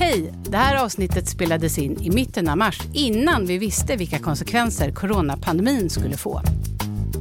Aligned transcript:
Hej! 0.00 0.32
Det 0.42 0.56
här 0.56 0.84
avsnittet 0.84 1.28
spelades 1.28 1.78
in 1.78 2.00
i 2.00 2.10
mitten 2.10 2.48
av 2.48 2.58
mars 2.58 2.80
innan 2.92 3.46
vi 3.46 3.58
visste 3.58 3.96
vilka 3.96 4.18
konsekvenser 4.18 4.92
coronapandemin 4.92 5.90
skulle 5.90 6.16
få. 6.16 6.42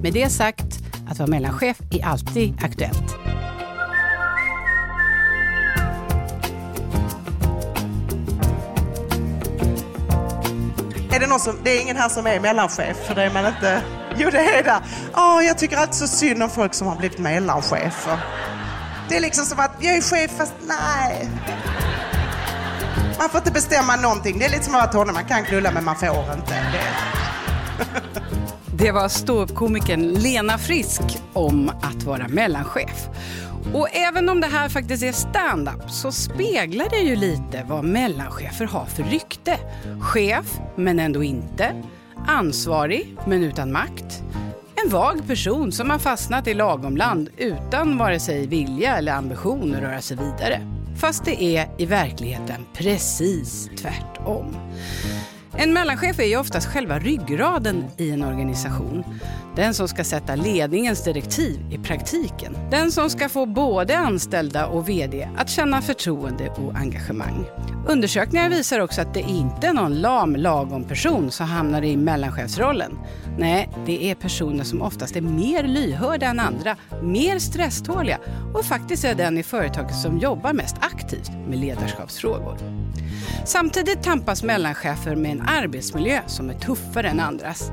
Med 0.01 0.13
det 0.13 0.29
sagt, 0.29 0.79
att 1.09 1.19
vara 1.19 1.29
mellanchef 1.29 1.77
är 1.91 2.05
alltid 2.05 2.53
aktuellt. 2.63 3.15
Är 11.11 11.19
det 11.19 11.27
någon 11.27 11.39
som, 11.39 11.55
det 11.63 11.77
är 11.77 11.81
ingen 11.81 11.97
här 11.97 12.09
som 12.09 12.27
är 12.27 12.39
mellanchef, 12.39 12.97
för 13.07 13.15
det 13.15 13.23
är 13.23 13.33
man 13.33 13.45
inte... 13.45 13.81
Jo, 14.17 14.29
det 14.31 14.39
är 14.39 14.63
det. 14.63 14.81
Åh, 15.15 15.45
jag 15.45 15.57
tycker 15.57 15.77
alltid 15.77 15.95
så 15.95 16.07
synd 16.07 16.43
om 16.43 16.49
folk 16.49 16.73
som 16.73 16.87
har 16.87 16.95
blivit 16.95 17.19
mellanchefer. 17.19 18.19
Det 19.09 19.17
är 19.17 19.21
liksom 19.21 19.45
som 19.45 19.59
att 19.59 19.71
jag 19.79 19.95
är 19.95 20.01
chef 20.01 20.31
fast 20.37 20.53
nej. 20.67 21.29
Man 23.19 23.29
får 23.29 23.37
inte 23.37 23.51
bestämma 23.51 23.95
någonting. 23.95 24.39
Det 24.39 24.45
är 24.45 24.49
lite 24.49 24.63
som 24.63 24.75
att 24.75 24.81
vara 24.81 24.91
tonåring. 24.91 25.13
Man 25.13 25.25
kan 25.25 25.45
knulla 25.45 25.71
men 25.71 25.85
man 25.85 25.95
får 25.95 26.33
inte. 26.33 26.53
Det... 26.53 26.81
Det 28.73 28.91
var 28.91 29.07
ståuppkomikern 29.07 30.13
Lena 30.13 30.57
Frisk 30.57 31.01
om 31.33 31.69
att 31.81 32.03
vara 32.03 32.27
mellanchef. 32.27 33.09
Och 33.73 33.87
även 33.95 34.29
om 34.29 34.41
det 34.41 34.47
här 34.47 34.69
faktiskt 34.69 35.03
är 35.03 35.11
stand-up 35.11 35.91
så 35.91 36.11
speglar 36.11 36.89
det 36.89 36.99
ju 36.99 37.15
lite 37.15 37.65
vad 37.67 37.83
mellanchefer 37.83 38.65
har 38.65 38.85
för 38.85 39.03
rykte. 39.03 39.57
Chef, 40.01 40.59
men 40.75 40.99
ändå 40.99 41.23
inte. 41.23 41.83
Ansvarig, 42.27 43.17
men 43.27 43.43
utan 43.43 43.71
makt. 43.71 44.23
En 44.85 44.91
vag 44.91 45.27
person 45.27 45.71
som 45.71 45.89
har 45.89 45.99
fastnat 45.99 46.47
i 46.47 46.53
lagomland 46.53 47.29
utan 47.37 47.97
vare 47.97 48.19
sig 48.19 48.47
vilja 48.47 48.97
eller 48.97 49.13
ambition 49.13 49.75
att 49.75 49.81
röra 49.81 50.01
sig 50.01 50.17
vidare. 50.17 50.78
Fast 50.99 51.25
det 51.25 51.43
är 51.43 51.69
i 51.77 51.85
verkligheten 51.85 52.65
precis 52.73 53.69
tvärtom. 53.77 54.55
En 55.55 55.73
mellanchef 55.73 56.19
är 56.19 56.23
ju 56.23 56.37
oftast 56.37 56.67
själva 56.67 56.99
ryggraden 56.99 57.85
i 57.97 58.11
en 58.11 58.23
organisation. 58.23 59.03
Den 59.59 59.73
som 59.73 59.87
ska 59.87 60.03
sätta 60.03 60.35
ledningens 60.35 61.03
direktiv 61.03 61.59
i 61.71 61.77
praktiken. 61.77 62.57
Den 62.71 62.91
som 62.91 63.09
ska 63.09 63.29
få 63.29 63.45
både 63.45 63.97
anställda 63.97 64.67
och 64.67 64.89
VD 64.89 65.29
att 65.37 65.49
känna 65.49 65.81
förtroende 65.81 66.49
och 66.49 66.75
engagemang. 66.75 67.45
Undersökningar 67.87 68.49
visar 68.49 68.79
också 68.79 69.01
att 69.01 69.13
det 69.13 69.19
inte 69.19 69.67
är 69.67 69.73
någon 69.73 69.95
lam 69.95 70.35
lagom 70.35 70.83
person 70.83 71.31
som 71.31 71.47
hamnar 71.47 71.83
i 71.83 71.97
mellanchefsrollen. 71.97 72.99
Nej, 73.37 73.69
det 73.85 74.11
är 74.11 74.15
personer 74.15 74.63
som 74.63 74.81
oftast 74.81 75.15
är 75.15 75.21
mer 75.21 75.63
lyhörda 75.63 76.25
än 76.25 76.39
andra, 76.39 76.75
mer 77.03 77.39
stresståliga 77.39 78.17
och 78.53 78.65
faktiskt 78.65 79.05
är 79.05 79.15
den 79.15 79.37
i 79.37 79.43
företaget 79.43 79.95
som 79.95 80.17
jobbar 80.17 80.53
mest 80.53 80.75
aktivt 80.79 81.31
med 81.47 81.59
ledarskapsfrågor. 81.59 82.57
Samtidigt 83.45 84.03
tampas 84.03 84.43
mellanchefer 84.43 85.15
med 85.15 85.31
en 85.31 85.41
arbetsmiljö 85.41 86.21
som 86.27 86.49
är 86.49 86.53
tuffare 86.53 87.09
än 87.09 87.19
andras. 87.19 87.71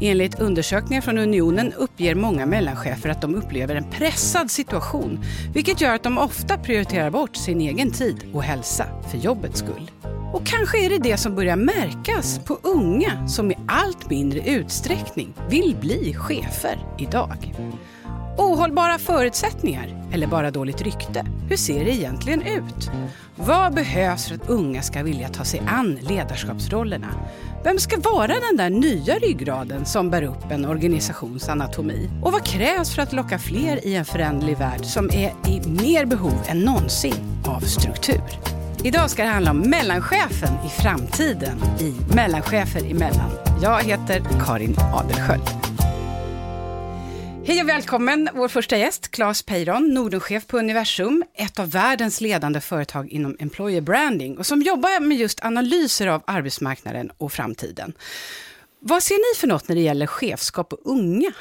Enligt 0.00 0.40
undersökningar 0.40 1.00
från 1.02 1.18
Unionen 1.18 1.72
uppger 1.72 2.14
många 2.14 2.46
mellanchefer 2.46 3.08
att 3.08 3.20
de 3.20 3.34
upplever 3.34 3.74
en 3.74 3.90
pressad 3.90 4.50
situation, 4.50 5.24
vilket 5.54 5.80
gör 5.80 5.94
att 5.94 6.02
de 6.02 6.18
ofta 6.18 6.58
prioriterar 6.58 7.10
bort 7.10 7.36
sin 7.36 7.60
egen 7.60 7.90
tid 7.90 8.16
och 8.32 8.42
hälsa 8.42 8.86
för 9.10 9.18
jobbets 9.18 9.58
skull. 9.58 9.90
Och 10.32 10.46
kanske 10.46 10.84
är 10.86 10.90
det 10.90 10.98
det 10.98 11.16
som 11.16 11.34
börjar 11.34 11.56
märkas 11.56 12.40
på 12.44 12.58
unga 12.62 13.28
som 13.28 13.50
i 13.50 13.56
allt 13.68 14.10
mindre 14.10 14.40
utsträckning 14.40 15.34
vill 15.50 15.76
bli 15.80 16.14
chefer 16.14 16.78
idag. 16.98 17.54
Ohållbara 18.38 18.98
förutsättningar 18.98 20.08
eller 20.12 20.26
bara 20.26 20.50
dåligt 20.50 20.82
rykte? 20.82 21.26
Hur 21.48 21.56
ser 21.56 21.84
det 21.84 21.94
egentligen 21.94 22.42
ut? 22.42 22.90
Vad 23.36 23.74
behövs 23.74 24.28
för 24.28 24.34
att 24.34 24.48
unga 24.48 24.82
ska 24.82 25.02
vilja 25.02 25.28
ta 25.28 25.44
sig 25.44 25.62
an 25.66 25.98
ledarskapsrollerna? 26.02 27.06
Vem 27.64 27.78
ska 27.78 28.00
vara 28.00 28.26
den 28.26 28.56
där 28.56 28.70
nya 28.70 29.14
ryggraden 29.14 29.84
som 29.84 30.10
bär 30.10 30.22
upp 30.22 30.50
en 30.50 30.64
organisations 30.64 31.48
anatomi? 31.48 32.10
Och 32.22 32.32
vad 32.32 32.44
krävs 32.44 32.94
för 32.94 33.02
att 33.02 33.12
locka 33.12 33.38
fler 33.38 33.86
i 33.86 33.94
en 33.94 34.04
föränderlig 34.04 34.58
värld 34.58 34.84
som 34.84 35.10
är 35.12 35.32
i 35.48 35.68
mer 35.68 36.04
behov 36.04 36.38
än 36.46 36.60
någonsin 36.60 37.42
av 37.46 37.60
struktur? 37.60 38.22
Idag 38.82 39.10
ska 39.10 39.22
det 39.22 39.28
handla 39.28 39.50
om 39.50 39.58
mellanchefen 39.60 40.54
i 40.66 40.68
framtiden 40.68 41.58
i 41.80 42.14
Mellanchefer 42.14 42.90
emellan. 42.90 43.30
Jag 43.62 43.82
heter 43.82 44.22
Karin 44.46 44.76
Adelsköld. 44.94 45.73
Hej 47.46 47.62
och 47.62 47.68
välkommen 47.68 48.28
vår 48.34 48.48
första 48.48 48.76
gäst, 48.76 49.10
Claes 49.10 49.42
Peyron, 49.42 49.94
Nordenchef 49.94 50.46
på 50.46 50.58
Universum, 50.58 51.24
ett 51.34 51.58
av 51.58 51.70
världens 51.70 52.20
ledande 52.20 52.60
företag 52.60 53.08
inom 53.08 53.36
employer 53.38 53.80
branding 53.80 54.38
och 54.38 54.46
som 54.46 54.62
jobbar 54.62 55.00
med 55.00 55.18
just 55.18 55.44
analyser 55.44 56.06
av 56.06 56.22
arbetsmarknaden 56.26 57.10
och 57.18 57.32
framtiden. 57.32 57.92
Vad 58.80 59.02
ser 59.02 59.14
ni 59.14 59.40
för 59.40 59.46
något 59.46 59.68
när 59.68 59.76
det 59.76 59.82
gäller 59.82 60.06
chefskap 60.06 60.72
och 60.72 60.80
unga? 60.84 61.32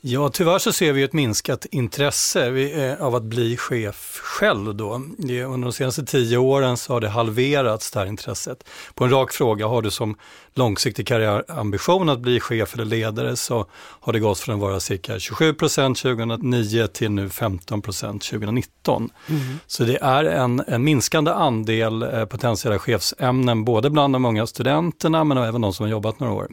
Ja, 0.00 0.28
tyvärr 0.28 0.58
så 0.58 0.72
ser 0.72 0.92
vi 0.92 1.02
ett 1.02 1.12
minskat 1.12 1.66
intresse 1.70 2.46
eh, 2.46 3.02
av 3.02 3.14
att 3.14 3.22
bli 3.22 3.56
chef 3.56 4.20
själv 4.22 4.74
då. 4.74 4.94
Under 4.94 5.58
de 5.58 5.72
senaste 5.72 6.04
tio 6.04 6.36
åren 6.36 6.76
så 6.76 6.92
har 6.92 7.00
det 7.00 7.08
halverats 7.08 7.90
det 7.90 7.98
här 7.98 8.06
intresset. 8.06 8.64
På 8.94 9.04
en 9.04 9.10
rak 9.10 9.32
fråga, 9.32 9.66
har 9.66 9.82
du 9.82 9.90
som 9.90 10.16
långsiktig 10.54 11.06
karriärambition 11.06 12.08
att 12.08 12.20
bli 12.20 12.40
chef 12.40 12.74
eller 12.74 12.84
ledare 12.84 13.36
så 13.36 13.66
har 13.74 14.12
det 14.12 14.18
gått 14.18 14.38
från 14.38 14.54
att 14.54 14.60
vara 14.60 14.80
cirka 14.80 15.18
27 15.18 15.54
procent 15.54 15.98
2009 15.98 16.86
till 16.86 17.10
nu 17.10 17.30
15 17.30 17.82
procent 17.82 18.22
2019. 18.22 19.10
Mm. 19.26 19.40
Så 19.66 19.84
det 19.84 19.98
är 20.02 20.24
en, 20.24 20.62
en 20.66 20.84
minskande 20.84 21.30
andel 21.30 22.02
eh, 22.02 22.24
potentiella 22.24 22.78
chefsämnen 22.78 23.64
både 23.64 23.90
bland 23.90 24.14
de 24.14 24.24
unga 24.24 24.46
studenterna 24.46 25.24
men 25.24 25.38
även 25.38 25.60
de 25.60 25.72
som 25.72 25.84
har 25.84 25.90
jobbat 25.90 26.20
några 26.20 26.32
år. 26.32 26.48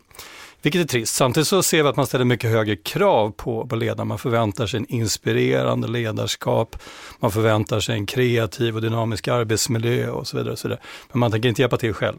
Vilket 0.65 0.81
är 0.81 0.87
trist. 0.87 1.15
Samtidigt 1.15 1.47
så 1.47 1.63
ser 1.63 1.83
vi 1.83 1.89
att 1.89 1.95
man 1.95 2.07
ställer 2.07 2.25
mycket 2.25 2.49
högre 2.49 2.75
krav 2.75 3.31
på, 3.31 3.67
på 3.67 3.75
ledarna. 3.75 4.05
Man 4.05 4.19
förväntar 4.19 4.67
sig 4.67 4.77
en 4.77 4.85
inspirerande 4.89 5.87
ledarskap, 5.87 6.75
man 7.19 7.31
förväntar 7.31 7.79
sig 7.79 7.95
en 7.95 8.05
kreativ 8.05 8.75
och 8.75 8.81
dynamisk 8.81 9.27
arbetsmiljö 9.27 10.09
och 10.09 10.27
så 10.27 10.37
vidare. 10.37 10.53
Och 10.53 10.59
så 10.59 10.67
vidare. 10.67 10.81
Men 11.11 11.19
man 11.19 11.31
tänker 11.31 11.49
inte 11.49 11.61
hjälpa 11.61 11.77
till 11.77 11.93
själv. 11.93 12.17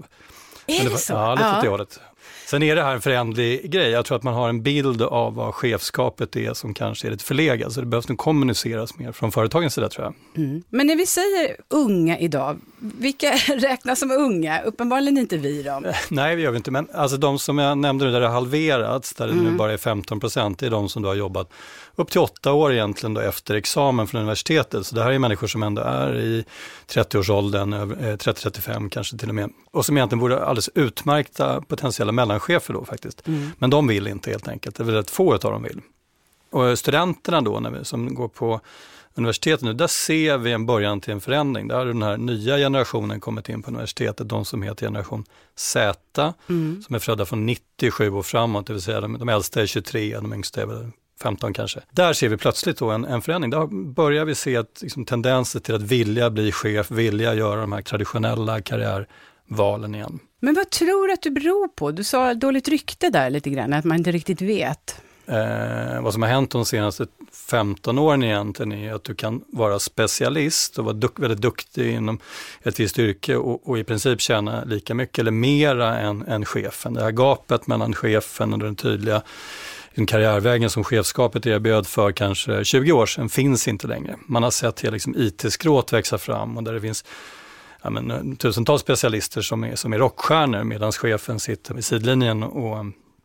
Är 0.67 0.85
det, 0.85 0.91
det 0.91 0.99
så? 0.99 1.13
Ja, 1.13 1.35
lite 1.35 1.57
åt 1.57 1.63
det 1.63 1.69
hållet. 1.69 2.01
Sen 2.47 2.63
är 2.63 2.77
det 2.77 2.83
här 2.83 2.95
en 2.95 3.01
förändlig 3.01 3.71
grej. 3.71 3.91
Jag 3.91 4.05
tror 4.05 4.17
att 4.17 4.23
man 4.23 4.35
har 4.35 4.49
en 4.49 4.63
bild 4.63 5.03
av 5.03 5.35
vad 5.35 5.55
chefskapet 5.55 6.37
är 6.37 6.55
som 6.55 6.75
kanske 6.75 7.09
är 7.09 7.11
lite 7.11 7.25
förlegad. 7.25 7.73
Så 7.73 7.81
det 7.81 7.87
behövs 7.87 8.09
nog 8.09 8.19
kommuniceras 8.19 8.99
mer 8.99 9.13
från 9.13 9.33
företagens 9.33 9.75
sida 9.75 9.89
tror 9.89 10.05
jag. 10.05 10.45
Mm. 10.45 10.63
Men 10.71 10.87
när 10.87 10.97
vi 10.97 11.07
säger 11.07 11.57
unga 11.69 12.19
idag, 12.19 12.59
vilka 12.79 13.33
räknas 13.49 14.01
som 14.01 14.11
unga? 14.11 14.63
Uppenbarligen 14.63 15.19
inte 15.19 15.37
vi 15.37 15.63
då. 15.63 15.83
Nej, 16.09 16.37
det 16.37 16.43
gör 16.43 16.51
vi 16.51 16.57
inte. 16.57 16.71
Men 16.71 16.89
alltså 16.95 17.17
de 17.17 17.39
som 17.39 17.59
jag 17.59 17.79
nämnde 17.79 18.05
nu 18.05 18.13
där 18.13 18.21
det 18.21 18.27
har 18.27 18.35
halverats, 18.35 19.15
där 19.15 19.27
det 19.27 19.33
mm. 19.33 19.45
nu 19.45 19.51
bara 19.51 19.73
är 19.73 19.77
15 19.77 20.21
procent, 20.21 20.59
det 20.59 20.67
är 20.67 20.71
de 20.71 20.89
som 20.89 21.03
då 21.03 21.09
har 21.09 21.15
jobbat 21.15 21.51
upp 21.97 22.11
till 22.11 22.21
åtta 22.21 22.53
år 22.53 22.73
egentligen 22.73 23.15
då 23.15 23.21
efter 23.21 23.55
examen 23.55 24.07
från 24.07 24.21
universitetet. 24.21 24.87
Så 24.87 24.95
det 24.95 25.03
här 25.03 25.13
är 25.13 25.19
människor 25.19 25.47
som 25.47 25.63
ändå 25.63 25.83
är 25.83 26.17
i 26.17 26.45
30-årsåldern, 26.89 27.75
30-35 27.75 28.83
eh, 28.83 28.89
kanske 28.89 29.17
till 29.17 29.29
och 29.29 29.35
med. 29.35 29.51
Och 29.71 29.87
som 29.87 29.97
egentligen 29.97 30.21
vore 30.21 30.45
alldeles 30.45 30.71
utmärkta 30.75 31.61
potentiella 31.61 32.13
mellanchefer 32.37 32.75
då 32.75 32.85
faktiskt. 32.85 33.29
Mm. 33.29 33.51
Men 33.59 33.71
de 33.71 33.87
vill 33.87 34.07
inte 34.07 34.31
helt 34.31 34.49
enkelt, 34.49 34.77
det 34.77 34.83
är 34.83 34.85
väl 34.85 34.95
rätt 34.95 35.11
få 35.11 35.33
av 35.35 35.39
dem 35.39 35.63
vill. 35.63 35.81
Och 36.51 36.79
studenterna 36.79 37.41
då 37.41 37.61
när 37.61 37.71
vi, 37.71 37.85
som 37.85 38.15
går 38.15 38.29
på 38.29 38.61
universitetet 39.15 39.65
nu, 39.65 39.73
där 39.73 39.87
ser 39.87 40.39
vi 40.39 40.53
en 40.53 40.67
början 40.67 41.01
till 41.01 41.13
en 41.13 41.21
förändring. 41.21 41.69
Där 41.69 41.77
har 41.77 41.87
den 41.87 42.03
här 42.03 42.17
nya 42.17 42.57
generationen 42.57 43.21
kommit 43.21 43.49
in 43.49 43.63
på 43.63 43.71
universitetet, 43.71 44.29
de 44.29 44.45
som 44.45 44.63
heter 44.63 44.87
generation 44.87 45.25
Z, 45.57 46.35
mm. 46.49 46.83
som 46.83 46.95
är 46.95 46.99
födda 46.99 47.27
från 47.27 47.47
97 47.47 48.11
och 48.11 48.27
framåt, 48.27 48.67
det 48.67 48.73
vill 48.73 48.83
säga 48.83 49.01
de, 49.01 49.19
de 49.19 49.29
äldsta 49.29 49.63
är 49.63 49.67
23, 49.67 50.15
de 50.17 50.33
yngsta 50.33 50.63
är 50.63 50.67
väl 50.67 50.91
15 51.23 51.53
kanske. 51.53 51.81
Där 51.91 52.13
ser 52.13 52.29
vi 52.29 52.37
plötsligt 52.37 52.79
då 52.79 52.91
en, 52.91 53.05
en 53.05 53.23
förändring. 53.23 53.51
Där 53.51 53.67
börjar 53.93 54.25
vi 54.25 54.35
se 54.35 54.55
ett, 54.55 54.83
liksom, 54.83 55.05
tendenser 55.05 55.61
till 55.61 55.75
att 55.75 55.83
vilja 55.83 56.31
bli 56.31 56.53
chef, 56.53 56.91
vilja 56.91 57.35
göra 57.35 57.61
de 57.61 57.73
här 57.73 57.83
traditionella 57.83 58.61
karriärvalen 59.49 59.95
igen. 59.95 60.19
Men 60.41 60.55
vad 60.55 60.71
tror 60.71 61.07
du 61.07 61.13
att 61.13 61.23
det 61.23 61.31
beror 61.31 61.69
på? 61.69 61.91
Du 61.91 62.05
sa 62.05 62.35
dåligt 62.35 62.69
rykte 62.69 63.11
där 63.11 63.31
lite 63.31 63.51
grann, 63.51 63.73
att 63.73 63.85
man 63.85 63.99
inte 63.99 64.13
riktigt 64.13 64.43
vet. 64.43 65.03
Eh, 65.29 66.03
vad 66.03 66.13
som 66.13 66.23
har 66.23 66.29
hänt 66.29 66.51
de 66.51 66.65
senaste 66.65 67.07
15 67.33 67.99
åren 67.99 68.23
egentligen 68.23 68.73
är 68.73 68.95
att 68.95 69.05
du 69.05 69.15
kan 69.15 69.45
vara 69.49 69.79
specialist 69.79 70.79
och 70.79 70.85
vara 70.85 70.95
duk 70.95 71.19
väldigt 71.19 71.41
duktig 71.41 71.95
inom 71.95 72.19
ett 72.63 72.81
visst 72.81 72.99
yrke 72.99 73.37
och, 73.37 73.69
och, 73.69 73.79
i 73.79 73.85
princip 73.85 74.21
tjäna 74.21 74.65
lika 74.65 74.95
mycket 74.95 75.19
eller 75.19 75.31
mera 75.31 75.99
än, 75.99 76.23
än 76.23 76.45
chefen. 76.45 76.95
Det 76.95 77.03
här 77.03 77.11
gapet 77.11 77.67
mellan 77.67 77.95
chefen 77.95 78.53
och 78.53 78.59
den 78.59 78.77
tydliga 78.77 79.23
den 79.95 80.07
karriärvägen 80.07 80.71
som 80.71 80.85
chefskapet 80.85 81.47
erbjöd 81.47 81.87
för 81.87 82.13
kanske 82.13 82.65
20 82.65 82.93
år 82.93 83.07
sedan 83.07 83.29
finns 83.29 83.69
inte 83.69 83.87
längre. 83.87 84.17
Man 84.27 84.43
har 84.43 84.51
sett 84.51 84.81
hela 84.81 84.93
liksom 84.93 85.15
IT-skråt 85.17 85.93
växa 85.93 86.19
fram 86.19 86.57
och 86.57 86.63
där 86.63 86.73
det 86.73 86.81
finns 86.81 87.05
ja, 87.87 87.91
men, 88.03 88.37
tusentals 88.37 88.83
specialister 88.83 89.43
som 89.43 89.65
är, 89.65 89.77
som 89.77 89.93
är 89.93 89.99
rockstjärnor 89.99 90.65
medan 90.65 90.93
chefen 90.93 91.41
sitter 91.41 91.75
vid 91.75 91.85
sidlinjen 91.85 92.43
och 92.43 92.85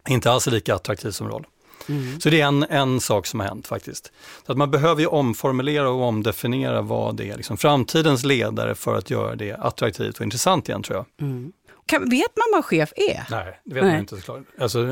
inte 0.10 0.32
alls 0.32 0.48
är 0.48 0.52
lika 0.52 0.76
attraktiv 0.76 1.12
som 1.12 1.28
roll. 1.28 1.46
Mm. 1.90 2.20
Så 2.20 2.30
det 2.30 2.42
är 2.42 2.46
en, 2.46 2.64
en 2.64 3.00
sak 3.00 3.28
som 3.28 3.40
har 3.40 3.48
hänt 3.48 3.68
faktiskt. 3.68 4.12
Så 4.46 4.52
att 4.52 4.58
man 4.58 4.72
behöver 4.72 5.02
ju 5.02 5.08
omformulera 5.08 5.90
och 5.90 6.02
omdefiniera 6.02 6.82
vad 6.82 7.16
det 7.16 7.30
är, 7.30 7.38
liksom 7.38 7.58
framtidens 7.58 8.24
ledare 8.24 8.76
för 8.76 8.98
att 8.98 9.10
göra 9.10 9.36
det 9.36 9.54
attraktivt 9.54 10.18
och 10.18 10.24
intressant 10.24 10.70
igen 10.70 10.84
tror 10.84 10.98
jag. 10.98 11.28
Mm. 11.28 11.52
Kan, 11.92 12.10
vet 12.10 12.38
man 12.38 12.46
vad 12.52 12.66
chef 12.66 12.94
är? 12.96 13.26
Nej, 13.30 13.60
det 13.64 13.74
vet 13.74 13.84
Nej. 13.84 13.92
man 13.92 14.00
inte 14.00 14.16
såklart. 14.16 14.42
Alltså, 14.60 14.84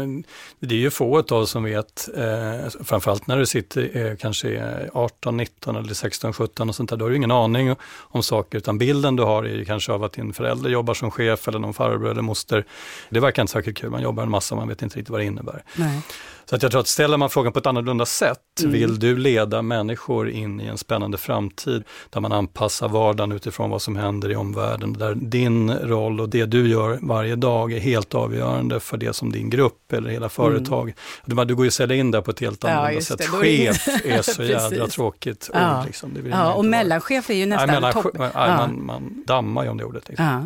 det 0.60 0.75
är 0.75 0.80
ju 0.80 0.90
få 0.90 1.24
av 1.31 1.46
som 1.46 1.63
vet, 1.63 2.10
eh, 2.18 2.84
framförallt 2.84 3.28
när 3.28 3.38
du 3.38 3.46
sitter 3.46 3.98
eh, 3.98 4.16
kanske 4.16 4.90
18, 4.94 5.38
19 5.38 5.75
eller 5.75 5.94
16, 5.94 6.34
17 6.34 6.69
och 6.69 6.75
sånt 6.75 6.90
där, 6.90 6.98
då 6.98 7.06
har 7.06 7.10
du 7.10 7.16
ingen 7.16 7.31
aning 7.31 7.75
om 7.98 8.24
saker, 8.24 8.57
utan 8.57 8.78
bilden 8.78 9.16
du 9.16 9.24
har 9.24 9.44
är 9.44 9.66
kanske 9.66 9.92
av 9.92 10.04
att 10.04 10.13
din 10.13 10.34
förälder 10.34 10.69
jobbar 10.69 10.94
som 10.94 11.12
chef 11.12 11.48
eller 11.48 11.60
någon 11.60 11.74
farbror 11.74 12.12
eller 12.12 12.22
moster. 12.22 12.66
Det 13.10 13.19
verkar 13.19 13.42
inte 13.42 13.54
särskilt 13.54 13.78
kul, 13.78 13.90
man 13.90 14.01
jobbar 14.01 14.24
en 14.24 14.30
massa 14.30 14.56
man 14.56 14.68
vet 14.68 14.81
inte 14.81 14.98
riktigt 14.98 15.10
vad 15.10 15.19
det 15.19 15.25
innebär. 15.25 15.63
Nej. 15.75 16.01
Så 16.50 16.56
att 16.56 16.63
jag 16.63 16.72
tror 16.72 16.81
att 16.81 16.88
ställer 16.88 17.18
man 17.18 17.30
frågan 17.30 17.54
på 17.54 17.60
ett 17.60 17.66
annorlunda 17.66 18.06
sätt, 18.06 18.40
mm. 18.60 18.72
vill 18.72 19.00
du 19.00 19.18
leda 19.18 19.62
människor 19.62 20.30
in 20.30 20.62
i 20.62 20.66
en 20.66 20.78
spännande 20.78 21.18
framtid 21.18 21.84
där 22.10 22.22
man 22.22 22.31
anpassar 22.31 22.88
vardagen 22.88 23.31
utifrån 23.31 23.69
vad 23.69 23.81
som 23.81 23.96
händer 23.96 24.31
i 24.31 24.36
omvärlden, 24.36 24.94
där 24.94 25.16
din 25.16 25.74
roll 25.74 26.19
och 26.19 26.30
det 26.30 26.46
du 26.46 26.69
gör 26.69 27.00
varje 27.01 27.36
dag 27.36 27.74
är 27.74 27.80
helt 27.80 28.16
avgörande 28.16 28.80
för 28.80 28.98
det 28.98 29.13
som 29.13 29.31
din 29.31 29.50
grupp 29.50 29.94
eller 29.94 30.10
hela 30.10 30.30
företag. 30.30 30.94
Mm. 31.28 31.48
Du 31.48 31.56
går 31.56 31.66
ju 31.66 31.68
att 31.68 31.74
sälja 31.74 31.96
in 31.96 32.12
det 32.12 32.22
på 32.22 32.31
ett 32.31 32.40
helt 32.40 32.63
annorlunda 32.63 32.94
ja, 32.94 33.01
sätt. 33.01 33.25
Chef 33.28 33.88
är 34.06 34.22
så 34.22 34.44
jädra 34.44 34.88
tråkigt 34.88 35.50
ja. 35.54 35.80
ord. 35.80 35.86
Liksom. 35.86 36.12
ja, 36.31 36.54
och 36.54 36.66
mellanchef 36.66 37.30
är 37.30 37.34
ju 37.34 37.46
nästan 37.46 37.94
topp. 37.94 38.06
Ja. 38.13 38.30
Man, 38.34 38.86
man 38.86 39.24
dammar 39.28 39.63
ju 39.63 39.69
om 39.69 39.78
det 39.78 39.84
ordet. 39.84 40.10
Liksom. 40.10 40.25
Ja. 40.25 40.44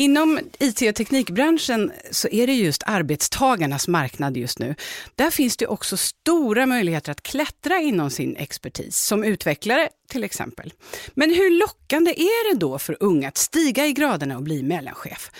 Inom 0.00 0.40
IT 0.58 0.82
och 0.82 0.94
teknikbranschen 0.94 1.92
så 2.10 2.28
är 2.28 2.46
det 2.46 2.52
just 2.52 2.82
arbetstagarnas 2.86 3.88
marknad 3.88 4.36
just 4.36 4.58
nu. 4.58 4.74
Där 5.14 5.30
finns 5.30 5.56
det 5.56 5.66
också 5.66 5.96
stora 5.96 6.66
möjligheter 6.66 7.12
att 7.12 7.22
klättra 7.22 7.78
inom 7.78 8.10
sin 8.10 8.36
expertis, 8.36 8.98
som 8.98 9.24
utvecklare 9.24 9.88
till 10.08 10.24
exempel. 10.24 10.72
Men 11.14 11.30
hur 11.30 11.50
lockande 11.50 12.10
är 12.10 12.52
det 12.52 12.60
då 12.60 12.78
för 12.78 12.96
unga 13.00 13.28
att 13.28 13.36
stiga 13.36 13.86
i 13.86 13.92
graderna 13.92 14.36
och 14.36 14.42
bli 14.42 14.62
mellanchef? 14.62 15.30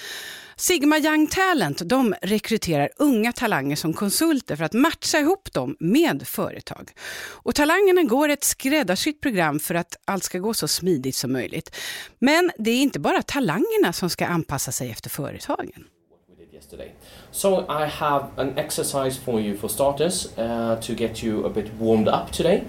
Sigma 0.61 0.99
Young 0.99 1.27
Talent 1.27 1.83
de 1.85 2.15
rekryterar 2.23 2.91
unga 2.97 3.33
talanger 3.33 3.77
som 3.77 3.93
konsulter 3.93 4.57
för 4.57 4.65
att 4.65 4.73
matcha 4.73 5.19
ihop 5.19 5.53
dem 5.53 5.77
med 5.81 6.29
företag. 6.29 6.91
Och 7.29 7.55
talangerna 7.55 8.03
går 8.03 8.29
ett 8.29 8.45
skräddarsytt 8.45 9.21
program 9.21 9.61
för 9.61 9.75
att 9.75 9.97
allt 10.05 10.25
ska 10.25 10.39
gå 10.39 10.55
så 10.55 10.69
smidigt 10.69 11.17
som 11.17 11.33
möjligt. 11.33 11.77
Men 12.19 12.51
det 12.59 12.71
är 12.71 12.83
inte 12.83 13.01
bara 13.01 13.23
talangerna 13.23 13.93
som 13.93 14.11
ska 14.11 14.27
anpassa 14.27 14.73
sig 14.73 14.91
efter 14.91 15.11
företagen. 15.11 15.85
So 17.31 17.61
I 17.61 17.87
have 17.87 18.25
an 18.37 18.59
exercise 18.59 19.21
for 19.21 19.41
you 19.41 19.57
for 19.57 19.69
starters 19.69 20.27
uh, 20.39 20.81
to 20.81 20.93
get 20.93 21.25
you 21.25 21.47
a 21.47 21.51
bit 21.55 21.67
warmed 21.79 22.09
up 22.09 22.33
today. 22.33 22.62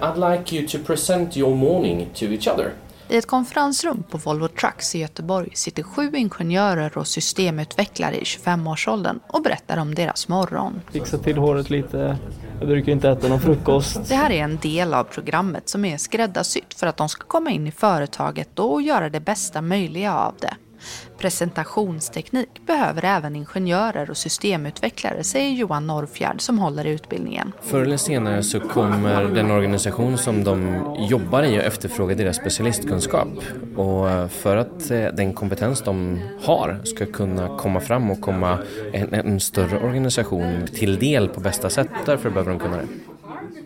I'd 0.00 0.32
like 0.32 0.56
you 0.56 0.68
to 0.68 0.78
present 0.78 1.36
your 1.36 1.56
morning 1.56 2.10
to 2.14 2.24
each 2.24 2.48
other. 2.48 2.72
I 3.10 3.16
ett 3.16 3.26
konferensrum 3.26 4.02
på 4.10 4.18
Volvo 4.18 4.48
Trucks 4.48 4.94
i 4.94 4.98
Göteborg 4.98 5.50
sitter 5.54 5.82
sju 5.82 6.10
ingenjörer 6.14 6.98
och 6.98 7.06
systemutvecklare 7.06 8.16
i 8.16 8.22
25-årsåldern 8.22 9.20
och 9.26 9.42
berättar 9.42 9.76
om 9.76 9.94
deras 9.94 10.28
morgon. 10.28 10.80
Fixa 10.92 11.18
till 11.18 11.38
håret 11.38 11.70
lite. 11.70 12.18
Jag 12.58 12.68
brukar 12.68 12.92
inte 12.92 13.10
äta 13.10 13.28
någon 13.28 13.40
frukost. 13.40 14.08
Det 14.08 14.14
här 14.14 14.30
är 14.30 14.44
en 14.44 14.56
del 14.56 14.94
av 14.94 15.04
programmet 15.04 15.68
som 15.68 15.84
är 15.84 15.96
skräddarsytt 15.96 16.74
för 16.74 16.86
att 16.86 16.96
de 16.96 17.08
ska 17.08 17.24
komma 17.24 17.50
in 17.50 17.66
i 17.66 17.70
företaget 17.70 18.58
och 18.58 18.82
göra 18.82 19.08
det 19.08 19.20
bästa 19.20 19.62
möjliga 19.62 20.14
av 20.14 20.34
det. 20.40 20.54
Presentationsteknik 21.18 22.66
behöver 22.66 23.04
även 23.04 23.36
ingenjörer 23.36 24.10
och 24.10 24.16
systemutvecklare, 24.16 25.24
säger 25.24 25.50
Johan 25.50 25.86
Norrfjärd 25.86 26.40
som 26.40 26.58
håller 26.58 26.86
i 26.86 26.90
utbildningen. 26.90 27.52
Förr 27.62 27.82
eller 27.82 27.96
senare 27.96 28.42
så 28.42 28.60
kommer 28.60 29.24
den 29.24 29.50
organisation 29.50 30.18
som 30.18 30.44
de 30.44 30.84
jobbar 30.98 31.42
i 31.42 31.58
att 31.58 31.64
efterfråga 31.64 32.14
deras 32.14 32.36
specialistkunskap. 32.36 33.28
Och 33.76 34.30
för 34.30 34.56
att 34.56 34.90
eh, 34.90 35.06
den 35.06 35.32
kompetens 35.32 35.82
de 35.82 36.20
har 36.42 36.80
ska 36.84 37.06
kunna 37.06 37.58
komma 37.58 37.80
fram 37.80 38.10
och 38.10 38.20
komma 38.20 38.58
en, 38.92 39.14
en 39.14 39.40
större 39.40 39.78
organisation 39.78 40.66
till 40.74 40.98
del 40.98 41.28
på 41.28 41.40
bästa 41.40 41.70
sätt, 41.70 41.88
därför 42.06 42.30
behöver 42.30 42.50
de 42.50 42.58
kunna 42.58 42.76
det. 42.76 42.88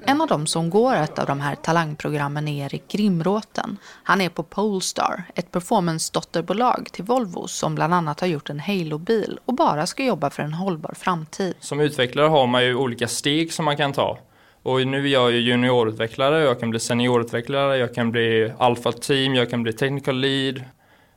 En 0.05 0.21
av 0.21 0.29
dem 0.29 0.47
som 0.47 0.71
går 0.71 0.95
ett 0.95 1.19
av 1.19 1.27
de 1.27 1.41
här 1.41 1.55
talangprogrammen 1.55 2.49
är 2.49 2.65
Erik 2.65 2.89
Grimråten. 2.89 3.77
Han 4.03 4.21
är 4.21 4.29
på 4.29 4.43
Polestar, 4.43 5.23
ett 5.35 5.51
performance-dotterbolag 5.51 6.93
till 6.93 7.05
Volvo 7.05 7.47
som 7.47 7.75
bland 7.75 7.95
annat 7.95 8.21
har 8.21 8.27
gjort 8.29 8.51
en 8.51 8.61
Halo-bil 8.61 9.39
och 9.45 9.55
bara 9.55 9.87
ska 9.87 10.05
jobba 10.05 10.31
för 10.31 10.43
en 10.43 10.55
hållbar 10.55 10.95
framtid. 10.97 11.55
Som 11.61 11.81
utvecklare 11.81 12.27
har 12.27 12.47
man 12.47 12.65
ju 12.65 12.75
olika 12.75 13.09
steg 13.09 13.53
som 13.53 13.65
man 13.65 13.77
kan 13.77 13.93
ta. 13.93 14.19
Och 14.63 14.87
nu 14.87 15.05
är 15.05 15.13
jag 15.13 15.33
ju 15.33 15.41
juniorutvecklare, 15.41 16.43
jag 16.43 16.61
kan 16.61 16.71
bli 16.71 16.81
seniorutvecklare, 16.81 17.77
jag 17.77 17.95
kan 17.95 18.11
bli 18.11 18.53
alpha 18.59 18.93
team, 18.93 19.35
jag 19.35 19.51
kan 19.51 19.63
bli 19.63 19.73
technical 19.73 20.17
lead. 20.17 20.63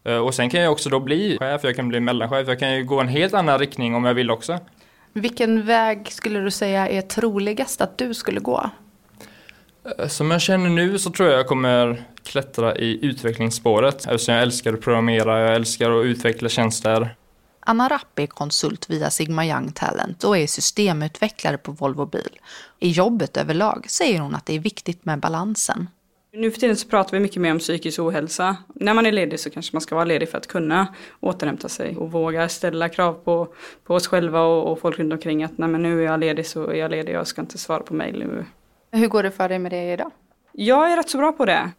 Eh, 0.03 0.17
och 0.17 0.33
sen 0.33 0.49
kan 0.49 0.61
jag 0.61 0.71
också 0.71 0.89
då 0.89 0.99
bli 0.99 1.37
chef, 1.39 1.63
jag 1.63 1.75
kan 1.75 1.89
bli 1.89 1.99
mellanchef, 1.99 2.47
jag 2.47 2.59
kan 2.59 2.75
ju 2.75 2.83
gå 2.83 2.99
en 2.99 3.07
helt 3.07 3.33
annan 3.33 3.59
riktning 3.59 3.95
om 3.95 4.05
jag 4.05 4.13
vill 4.13 4.31
också. 4.31 4.59
Vilken 5.17 5.65
väg 5.65 6.11
skulle 6.11 6.39
du 6.39 6.51
säga 6.51 6.87
är 6.87 7.01
troligast 7.01 7.81
att 7.81 7.97
du 7.97 8.13
skulle 8.13 8.39
gå? 8.39 8.69
Eh, 9.97 10.07
som 10.07 10.31
jag 10.31 10.41
känner 10.41 10.69
nu 10.69 10.99
så 10.99 11.09
tror 11.09 11.29
jag 11.29 11.39
jag 11.39 11.47
kommer 11.47 12.03
klättra 12.23 12.75
i 12.75 13.05
utvecklingsspåret 13.05 13.95
eftersom 13.95 14.33
jag 14.33 14.43
älskar 14.43 14.73
att 14.73 14.81
programmera, 14.81 15.39
jag 15.39 15.55
älskar 15.55 15.91
att 15.91 16.05
utveckla 16.05 16.49
tjänster. 16.49 17.15
Anna 17.59 17.89
Rapp 17.89 18.19
är 18.19 18.27
konsult 18.27 18.89
via 18.89 19.09
Sigma 19.09 19.45
Young 19.45 19.71
Talent 19.71 20.23
och 20.23 20.37
är 20.37 20.47
systemutvecklare 20.47 21.57
på 21.57 21.71
Volvo 21.71 22.05
Bil. 22.05 22.39
I 22.79 22.89
jobbet 22.89 23.37
överlag 23.37 23.85
säger 23.89 24.19
hon 24.19 24.35
att 24.35 24.45
det 24.45 24.53
är 24.53 24.59
viktigt 24.59 25.05
med 25.05 25.19
balansen. 25.19 25.87
Nu 26.37 26.51
för 26.51 26.59
tiden 26.59 26.75
så 26.75 26.87
pratar 26.87 27.11
vi 27.11 27.19
mycket 27.19 27.41
mer 27.41 27.51
om 27.51 27.59
psykisk 27.59 27.99
ohälsa. 27.99 28.57
När 28.75 28.93
man 28.93 29.05
är 29.05 29.11
ledig 29.11 29.39
så 29.39 29.49
kanske 29.49 29.75
man 29.75 29.81
ska 29.81 29.95
vara 29.95 30.05
ledig 30.05 30.29
för 30.29 30.37
att 30.37 30.47
kunna 30.47 30.87
återhämta 31.19 31.69
sig 31.69 31.97
och 31.97 32.11
våga 32.11 32.49
ställa 32.49 32.89
krav 32.89 33.13
på, 33.13 33.47
på 33.83 33.93
oss 33.95 34.07
själva 34.07 34.41
och, 34.41 34.71
och 34.71 34.79
folk 34.79 34.99
runt 34.99 35.13
omkring 35.13 35.43
att 35.43 35.57
nej 35.57 35.69
men 35.69 35.81
nu 35.81 35.99
är 36.01 36.05
jag 36.05 36.19
ledig 36.19 36.45
så 36.45 36.67
är 36.67 36.75
jag 36.75 36.91
ledig, 36.91 37.13
jag 37.13 37.27
ska 37.27 37.41
inte 37.41 37.57
svara 37.57 37.79
på 37.79 37.93
mejl 37.93 38.19
nu. 38.19 38.45
Hur 38.91 39.07
går 39.07 39.23
det 39.23 39.31
för 39.31 39.49
dig 39.49 39.59
med 39.59 39.71
det 39.71 39.93
idag? 39.93 40.11
Jag 40.51 40.91
är 40.91 40.97
rätt 40.97 41.09
så 41.09 41.17
bra 41.17 41.31
på 41.31 41.45
det. 41.45 41.71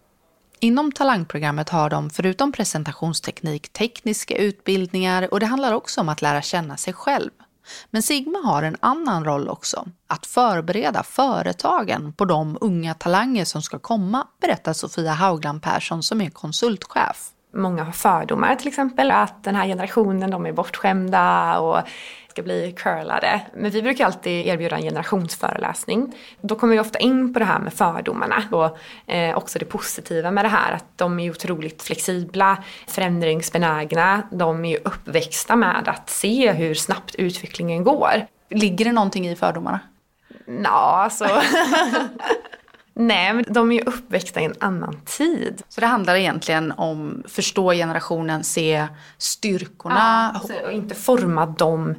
Inom 0.61 0.93
talangprogrammet 0.93 1.69
har 1.69 1.91
de 1.91 2.11
förutom 2.11 2.53
presentationsteknik 2.53 3.69
tekniska 3.69 4.37
utbildningar 4.37 5.33
och 5.33 5.41
det 5.41 5.47
handlar 5.47 5.73
också 5.73 6.01
om 6.01 6.09
att 6.09 6.23
lära 6.23 6.43
känna 6.43 6.77
sig 6.77 6.93
själv. 6.93 7.31
Men 7.91 8.03
Sigma 8.03 8.39
har 8.45 8.63
en 8.63 8.77
annan 8.81 9.25
roll 9.25 9.49
också, 9.49 9.87
att 10.07 10.27
förbereda 10.27 11.03
företagen 11.03 12.13
på 12.13 12.25
de 12.25 12.59
unga 12.61 12.95
talanger 12.95 13.45
som 13.45 13.63
ska 13.63 13.79
komma, 13.79 14.27
berättar 14.41 14.73
Sofia 14.73 15.13
Haugland 15.13 15.63
Persson 15.63 16.03
som 16.03 16.21
är 16.21 16.31
konsultchef. 16.31 17.31
Många 17.55 17.85
har 17.85 17.93
fördomar 17.93 18.55
till 18.55 18.69
exempel, 18.69 19.11
att 19.11 19.45
den 19.45 19.55
här 19.55 19.67
generationen 19.67 20.31
de 20.31 20.47
är 20.47 20.53
bortskämda 20.53 21.59
och 21.59 21.83
ska 22.37 22.43
bli 22.43 22.73
curlade. 22.77 23.41
Men 23.55 23.71
vi 23.71 23.83
brukar 23.83 24.07
alltid 24.07 24.47
erbjuda 24.47 24.77
en 24.77 24.83
generationsföreläsning. 24.83 26.17
Då 26.41 26.55
kommer 26.55 26.75
vi 26.75 26.81
ofta 26.81 26.99
in 26.99 27.33
på 27.33 27.39
det 27.39 27.45
här 27.45 27.59
med 27.59 27.73
fördomarna 27.73 28.43
och 28.51 28.79
eh, 29.13 29.37
också 29.37 29.59
det 29.59 29.65
positiva 29.65 30.31
med 30.31 30.45
det 30.45 30.49
här 30.49 30.73
att 30.73 30.85
de 30.97 31.21
är 31.21 31.31
otroligt 31.31 31.83
flexibla, 31.83 32.65
förändringsbenägna. 32.87 34.23
De 34.31 34.65
är 34.65 34.71
ju 34.71 34.77
uppväxta 34.77 35.57
med 35.57 35.89
att 35.89 36.11
se 36.11 36.53
hur 36.53 36.75
snabbt 36.75 37.15
utvecklingen 37.15 37.85
går. 37.85 38.27
Ligger 38.51 38.85
det 38.85 38.93
någonting 38.93 39.29
i 39.29 39.37
fördomarna? 39.37 39.81
Ja, 40.65 41.03
alltså. 41.05 41.25
Nej, 42.99 43.33
men 43.33 43.45
de 43.49 43.73
är 43.73 43.77
ju 43.77 43.83
uppväxta 43.83 44.41
i 44.41 44.45
en 44.45 44.55
annan 44.61 45.01
tid. 45.05 45.63
Så 45.69 45.81
det 45.81 45.87
handlar 45.87 46.15
egentligen 46.15 46.73
om 46.73 47.23
förstå 47.29 47.73
generationen, 47.73 48.45
se 48.45 48.87
styrkorna. 49.19 50.41
Ja, 50.49 50.67
och 50.67 50.73
inte 50.73 50.95
forma 50.95 51.47
dem 51.47 51.95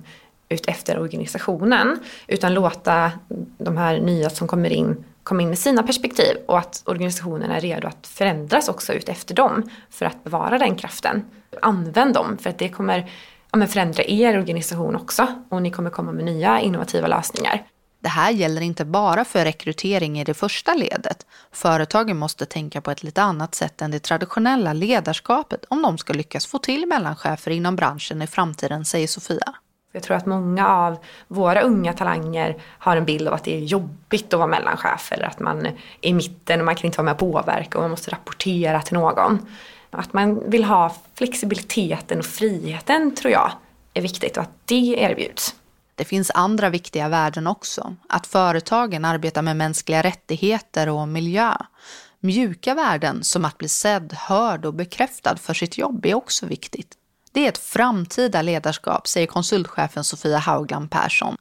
ut 0.49 0.65
efter 0.65 0.99
organisationen 0.99 1.99
utan 2.27 2.53
låta 2.53 3.11
de 3.57 3.77
här 3.77 3.99
nya 3.99 4.29
som 4.29 4.47
kommer 4.47 4.69
in 4.69 5.03
komma 5.27 5.41
in 5.41 5.49
med 5.49 5.59
sina 5.59 5.83
perspektiv 5.83 6.37
och 6.45 6.57
att 6.57 6.83
organisationen 6.85 7.51
är 7.51 7.61
redo 7.61 7.87
att 7.87 8.07
förändras 8.07 8.69
också 8.69 8.93
ut 8.93 9.09
efter 9.09 9.35
dem 9.35 9.69
för 9.89 10.05
att 10.05 10.23
bevara 10.23 10.57
den 10.57 10.75
kraften. 10.75 11.25
Använd 11.61 12.13
dem 12.13 12.37
för 12.37 12.49
att 12.49 12.57
det 12.57 12.69
kommer 12.69 13.11
ja, 13.51 13.67
förändra 13.67 14.03
er 14.03 14.39
organisation 14.39 14.95
också 14.95 15.27
och 15.49 15.61
ni 15.61 15.71
kommer 15.71 15.89
komma 15.89 16.11
med 16.11 16.25
nya 16.25 16.61
innovativa 16.61 17.07
lösningar. 17.07 17.65
Det 17.99 18.09
här 18.09 18.31
gäller 18.31 18.61
inte 18.61 18.85
bara 18.85 19.25
för 19.25 19.45
rekrytering 19.45 20.19
i 20.19 20.23
det 20.23 20.33
första 20.33 20.73
ledet. 20.73 21.25
Företagen 21.51 22.17
måste 22.17 22.45
tänka 22.45 22.81
på 22.81 22.91
ett 22.91 23.03
lite 23.03 23.21
annat 23.21 23.55
sätt 23.55 23.81
än 23.81 23.91
det 23.91 23.99
traditionella 23.99 24.73
ledarskapet 24.73 25.65
om 25.67 25.81
de 25.81 25.97
ska 25.97 26.13
lyckas 26.13 26.45
få 26.45 26.57
till 26.57 26.85
mellanchefer 26.85 27.51
inom 27.51 27.75
branschen 27.75 28.21
i 28.21 28.27
framtiden, 28.27 28.85
säger 28.85 29.07
Sofia. 29.07 29.53
Jag 29.97 30.03
tror 30.03 30.17
att 30.17 30.25
många 30.25 30.67
av 30.67 30.97
våra 31.27 31.61
unga 31.61 31.93
talanger 31.93 32.57
har 32.63 32.97
en 32.97 33.05
bild 33.05 33.27
av 33.27 33.33
att 33.33 33.43
det 33.43 33.55
är 33.55 33.59
jobbigt 33.59 34.33
att 34.33 34.37
vara 34.37 34.47
mellanchef 34.47 35.11
eller 35.11 35.25
att 35.25 35.39
man 35.39 35.65
är 35.65 35.75
i 36.01 36.13
mitten 36.13 36.59
och 36.59 36.65
man 36.65 36.75
kan 36.75 36.85
inte 36.85 36.97
vara 36.97 37.05
med 37.05 37.13
och 37.13 37.19
påverka 37.19 37.77
och 37.77 37.81
man 37.81 37.91
måste 37.91 38.11
rapportera 38.11 38.81
till 38.81 38.93
någon. 38.93 39.45
Att 39.91 40.13
man 40.13 40.49
vill 40.49 40.63
ha 40.63 40.95
flexibiliteten 41.15 42.19
och 42.19 42.25
friheten 42.25 43.15
tror 43.15 43.33
jag 43.33 43.51
är 43.93 44.01
viktigt 44.01 44.37
och 44.37 44.43
att 44.43 44.51
det 44.65 44.95
erbjuds. 44.97 45.55
Det 45.95 46.05
finns 46.05 46.31
andra 46.33 46.69
viktiga 46.69 47.09
värden 47.09 47.47
också. 47.47 47.95
Att 48.09 48.27
företagen 48.27 49.05
arbetar 49.05 49.41
med 49.41 49.55
mänskliga 49.55 50.03
rättigheter 50.03 50.89
och 50.89 51.07
miljö. 51.07 51.53
Mjuka 52.19 52.73
värden 52.73 53.23
som 53.23 53.45
att 53.45 53.57
bli 53.57 53.69
sedd, 53.69 54.13
hörd 54.13 54.65
och 54.65 54.73
bekräftad 54.73 55.37
för 55.37 55.53
sitt 55.53 55.77
jobb 55.77 56.05
är 56.05 56.13
också 56.13 56.45
viktigt. 56.45 56.97
Det 57.37 57.45
är 57.45 57.49
ett 57.49 57.57
framtida 57.57 58.41
ledarskap, 58.41 59.07
säger 59.07 59.27
konsultchefen 59.27 60.03
Sofia 60.03 60.37
Haugland 60.37 60.91
Persson 60.91 61.37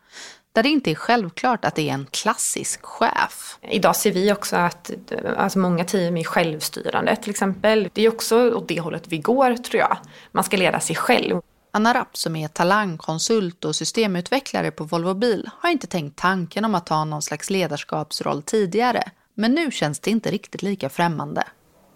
där 0.52 0.62
det 0.62 0.68
inte 0.68 0.90
är 0.90 0.94
självklart 0.94 1.64
att 1.64 1.74
det 1.74 1.88
är 1.88 1.94
en 1.94 2.06
klassisk 2.10 2.84
chef. 2.84 3.58
Idag 3.62 3.96
ser 3.96 4.12
vi 4.12 4.32
också 4.32 4.56
att 4.56 4.90
alltså 5.36 5.58
många 5.58 5.84
team 5.84 6.16
är 6.16 6.24
självstyrande 6.24 7.16
till 7.16 7.30
exempel. 7.30 7.88
Det 7.92 8.02
är 8.02 8.08
också 8.08 8.54
åt 8.54 8.68
det 8.68 8.80
hållet 8.80 9.04
vi 9.08 9.18
går 9.18 9.54
tror 9.54 9.80
jag. 9.80 9.98
Man 10.32 10.44
ska 10.44 10.56
leda 10.56 10.80
sig 10.80 10.96
själv. 10.96 11.40
Anna 11.70 11.94
Rapp 11.94 12.16
som 12.16 12.36
är 12.36 12.48
talangkonsult 12.48 13.64
och 13.64 13.76
systemutvecklare 13.76 14.70
på 14.70 14.84
Volvo 14.84 15.14
Bil 15.14 15.50
har 15.58 15.70
inte 15.70 15.86
tänkt 15.86 16.18
tanken 16.18 16.64
om 16.64 16.74
att 16.74 16.86
ta 16.86 17.04
någon 17.04 17.22
slags 17.22 17.50
ledarskapsroll 17.50 18.42
tidigare. 18.42 19.10
Men 19.34 19.52
nu 19.52 19.70
känns 19.70 20.00
det 20.00 20.10
inte 20.10 20.30
riktigt 20.30 20.62
lika 20.62 20.88
främmande. 20.88 21.44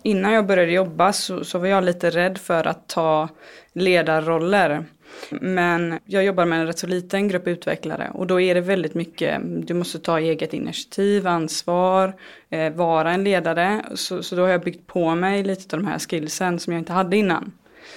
Innan 0.03 0.33
jag 0.33 0.47
började 0.47 0.73
jobba 0.73 1.13
så, 1.13 1.45
så 1.45 1.59
var 1.59 1.67
jag 1.67 1.85
lite 1.85 2.11
rädd 2.11 2.39
för 2.39 2.67
att 2.67 2.89
ta 2.89 3.29
ledarroller. 3.73 4.85
Men 5.31 5.99
jag 6.05 6.25
jobbar 6.25 6.45
med 6.45 6.61
en 6.61 6.67
rätt 6.67 6.79
så 6.79 6.87
liten 6.87 7.29
grupp 7.29 7.47
utvecklare 7.47 8.11
och 8.15 8.27
då 8.27 8.41
är 8.41 8.55
det 8.55 8.61
väldigt 8.61 8.95
mycket, 8.95 9.41
du 9.45 9.75
måste 9.75 9.99
ta 9.99 10.19
eget 10.19 10.55
initiativ, 10.55 11.27
ansvar, 11.27 12.15
eh, 12.51 12.73
vara 12.73 13.13
en 13.13 13.25
ledare. 13.25 13.85
Så, 13.95 14.23
så 14.23 14.37
då 14.37 14.43
har 14.43 14.49
jag 14.49 14.61
byggt 14.61 14.87
på 14.87 15.15
mig 15.15 15.43
lite 15.43 15.77
av 15.77 15.83
de 15.83 15.89
här 15.89 15.99
skillsen 15.99 16.59
som 16.59 16.73
jag 16.73 16.81
inte 16.81 16.93
hade 16.93 17.17
innan. 17.17 17.53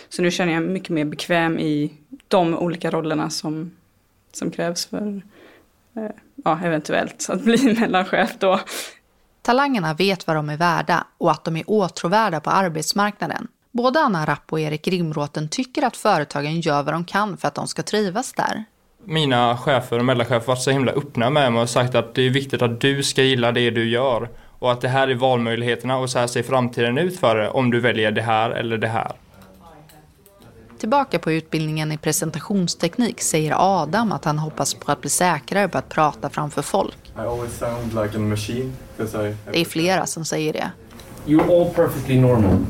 Så 0.09 0.21
nu 0.21 0.31
känner 0.31 0.53
jag 0.53 0.63
mig 0.63 0.71
mycket 0.71 0.89
mer 0.89 1.05
bekväm 1.05 1.59
i 1.59 1.93
de 2.27 2.57
olika 2.57 2.91
rollerna 2.91 3.29
som, 3.29 3.71
som 4.31 4.51
krävs 4.51 4.85
för, 4.85 5.21
eh, 5.95 6.09
ja 6.43 6.59
eventuellt, 6.63 7.27
att 7.29 7.43
bli 7.43 7.73
mellanchef 7.79 8.35
då. 8.39 8.59
Talangerna 9.43 9.93
vet 9.93 10.27
vad 10.27 10.35
de 10.35 10.49
är 10.49 10.57
värda 10.57 11.07
och 11.17 11.31
att 11.31 11.43
de 11.43 11.57
är 11.57 11.63
åtråvärda 11.67 12.39
på 12.39 12.49
arbetsmarknaden. 12.49 13.47
Både 13.71 13.99
Anna 13.99 14.25
Rapp 14.25 14.53
och 14.53 14.59
Erik 14.59 14.85
Grimråten 14.85 15.49
tycker 15.49 15.81
att 15.85 15.97
företagen 15.97 16.61
gör 16.61 16.83
vad 16.83 16.93
de 16.93 17.05
kan 17.05 17.37
för 17.37 17.47
att 17.47 17.55
de 17.55 17.67
ska 17.67 17.83
trivas 17.83 18.33
där. 18.33 18.63
Mina 19.05 19.57
chefer 19.57 19.99
och 19.99 20.05
mellanchefer 20.05 20.39
har 20.39 20.47
varit 20.47 20.61
så 20.61 20.71
himla 20.71 20.91
öppna 20.91 21.29
med 21.29 21.53
mig 21.53 21.61
och 21.61 21.69
sagt 21.69 21.95
att 21.95 22.15
det 22.15 22.21
är 22.21 22.29
viktigt 22.29 22.61
att 22.61 22.81
du 22.81 23.03
ska 23.03 23.23
gilla 23.23 23.51
det 23.51 23.69
du 23.69 23.89
gör 23.89 24.29
och 24.59 24.71
att 24.71 24.81
det 24.81 24.87
här 24.87 25.07
är 25.07 25.15
valmöjligheterna 25.15 25.97
och 25.97 26.09
så 26.09 26.19
här 26.19 26.27
ser 26.27 26.43
framtiden 26.43 26.97
ut 26.97 27.19
för 27.19 27.35
dig 27.35 27.49
om 27.49 27.71
du 27.71 27.79
väljer 27.79 28.11
det 28.11 28.21
här 28.21 28.49
eller 28.49 28.77
det 28.77 28.87
här. 28.87 29.11
Tillbaka 30.83 31.19
på 31.19 31.31
utbildningen 31.31 31.91
i 31.91 31.97
presentationsteknik 31.97 33.21
säger 33.21 33.55
Adam 33.57 34.11
att 34.11 34.25
han 34.25 34.39
hoppas 34.39 34.73
på 34.73 34.91
att 34.91 35.01
bli 35.01 35.09
säkrare 35.09 35.67
på 35.67 35.77
att 35.77 35.89
prata 35.89 36.29
framför 36.29 36.61
folk. 36.61 36.97
Like 37.07 38.17
det 39.51 39.61
är 39.61 39.65
flera 39.65 40.05
som 40.05 40.25
säger 40.25 40.53
det. 40.53 40.71
You're 41.25 41.61
all 41.61 41.73
perfectly 41.73 42.19
normal. 42.19 42.65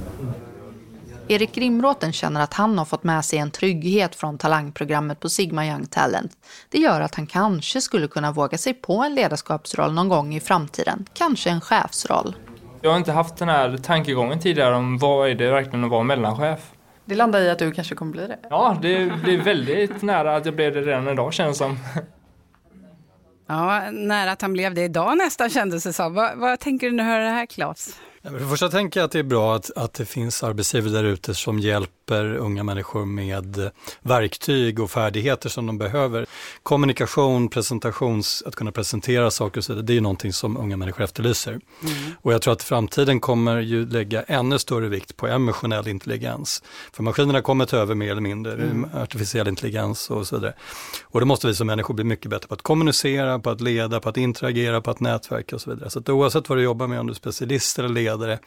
Erik 1.28 1.56
Grimråten 1.56 2.14
känner 2.14 2.42
att 2.42 2.54
han 2.54 2.78
har 2.78 2.86
fått 2.86 3.04
med 3.04 3.26
sig 3.26 3.40
en 3.40 3.52
trygghet 3.52 4.16
från 4.16 4.38
talangprogrammet 4.38 5.20
på 5.20 5.30
Sigma 5.30 5.68
Young 5.68 5.86
Talent. 5.86 6.32
Det 6.70 6.78
gör 6.78 7.02
att 7.02 7.16
han 7.16 7.28
kanske 7.28 7.82
skulle 7.82 8.08
kunna 8.08 8.32
våga 8.32 8.58
sig 8.58 8.74
på 8.74 9.04
en 9.04 9.16
ledarskapsroll 9.16 9.94
någon 9.94 10.10
gång 10.10 10.36
i 10.36 10.40
framtiden. 10.40 11.06
Kanske 11.14 11.50
en 11.50 11.62
chefsroll. 11.62 12.36
Jag 12.82 12.90
har 12.90 12.98
inte 12.98 13.12
haft 13.12 13.38
den 13.38 13.50
här 13.50 13.78
tankegången 13.78 14.40
tidigare 14.40 14.76
om 14.76 14.98
vad 14.98 15.30
är 15.30 15.36
det 15.36 15.52
verkligen 15.52 15.84
att 15.84 15.92
vara 15.92 16.04
mellanchef. 16.04 16.73
Det 17.06 17.16
landar 17.16 17.42
i 17.42 17.50
att 17.50 17.60
du 17.60 17.72
kanske 17.72 17.96
kommer 17.96 18.12
bli 18.12 18.28
det? 18.28 18.40
Ja, 18.50 18.78
det 18.82 19.22
blir 19.24 19.42
väldigt 19.42 20.02
nära 20.02 20.36
att 20.36 20.46
jag 20.46 20.56
blev 20.56 20.74
det 20.74 20.82
redan 20.82 21.08
idag 21.08 21.34
känns 21.34 21.58
som. 21.58 21.78
Ja, 23.48 23.92
nära 23.92 24.32
att 24.32 24.42
han 24.42 24.54
blev 24.54 24.74
det 24.74 24.82
idag 24.82 25.18
nästan 25.18 25.50
kändes 25.50 25.84
det 25.84 25.94
som. 25.94 26.14
Vad, 26.14 26.38
vad 26.38 26.60
tänker 26.60 26.90
du 26.90 26.96
när 26.96 27.04
du 27.04 27.10
hör 27.10 27.20
det 27.20 27.30
här 27.30 27.46
Claes? 27.46 28.00
För 28.24 28.40
det 28.40 28.48
första 28.48 28.70
tänker 28.70 29.00
jag 29.00 29.06
att 29.06 29.12
det 29.12 29.20
är 29.20 29.24
bra 29.24 29.56
att, 29.56 29.78
att 29.78 29.94
det 29.94 30.06
finns 30.06 30.44
arbetsgivare 30.44 30.92
där 30.92 31.04
ute 31.04 31.36
som 31.36 31.60
hjälper 31.60 32.03
unga 32.12 32.64
människor 32.64 33.06
med 33.06 33.72
verktyg 34.02 34.80
och 34.80 34.92
färdigheter 34.92 35.50
som 35.50 35.66
de 35.66 35.78
behöver. 35.78 36.26
Kommunikation, 36.64 37.50
presentations, 37.50 38.44
att 38.46 38.56
kunna 38.56 38.72
presentera 38.72 39.32
saker 39.32 39.58
och 39.58 39.64
så 39.64 39.74
vidare, 39.74 39.86
det 39.86 39.98
är 39.98 40.02
någonting 40.02 40.34
som 40.34 40.58
unga 40.58 40.78
människor 40.78 41.04
efterlyser. 41.04 41.52
Mm. 41.52 41.62
Och 42.22 42.34
jag 42.34 42.42
tror 42.42 42.54
att 42.54 42.64
framtiden 42.64 43.20
kommer 43.20 43.60
ju 43.60 43.86
lägga 43.90 44.24
ännu 44.24 44.60
större 44.60 44.88
vikt 44.88 45.18
på 45.18 45.28
emotionell 45.28 45.88
intelligens. 45.88 46.64
För 46.92 47.04
maskinerna 47.04 47.42
kommer 47.42 47.66
ta 47.66 47.78
över 47.78 47.96
mer 47.96 48.12
eller 48.12 48.22
mindre, 48.22 48.54
mm. 48.54 48.90
artificiell 48.94 49.48
intelligens 49.48 50.10
och 50.10 50.28
så 50.28 50.36
vidare. 50.36 50.54
Och 51.04 51.20
då 51.20 51.26
måste 51.26 51.48
vi 51.48 51.56
som 51.56 51.68
människor 51.68 51.94
bli 51.94 52.04
mycket 52.04 52.32
bättre 52.32 52.48
på 52.48 52.54
att 52.54 52.62
kommunicera, 52.62 53.40
på 53.40 53.50
att 53.50 53.62
leda, 53.62 54.00
på 54.00 54.10
att 54.10 54.18
interagera, 54.18 54.82
på 54.82 54.92
att 54.92 55.00
nätverka 55.00 55.56
och 55.56 55.62
så 55.62 55.70
vidare. 55.70 55.90
Så 55.90 56.00
att 56.00 56.10
oavsett 56.10 56.50
vad 56.50 56.58
du 56.58 56.64
jobbar 56.64 56.88
med, 56.88 57.00
om 57.00 57.08
du 57.08 57.12
är 57.12 57.16
specialist 57.16 57.80
eller 57.80 57.90
ledare, 57.90 58.24
ledare, 58.24 58.40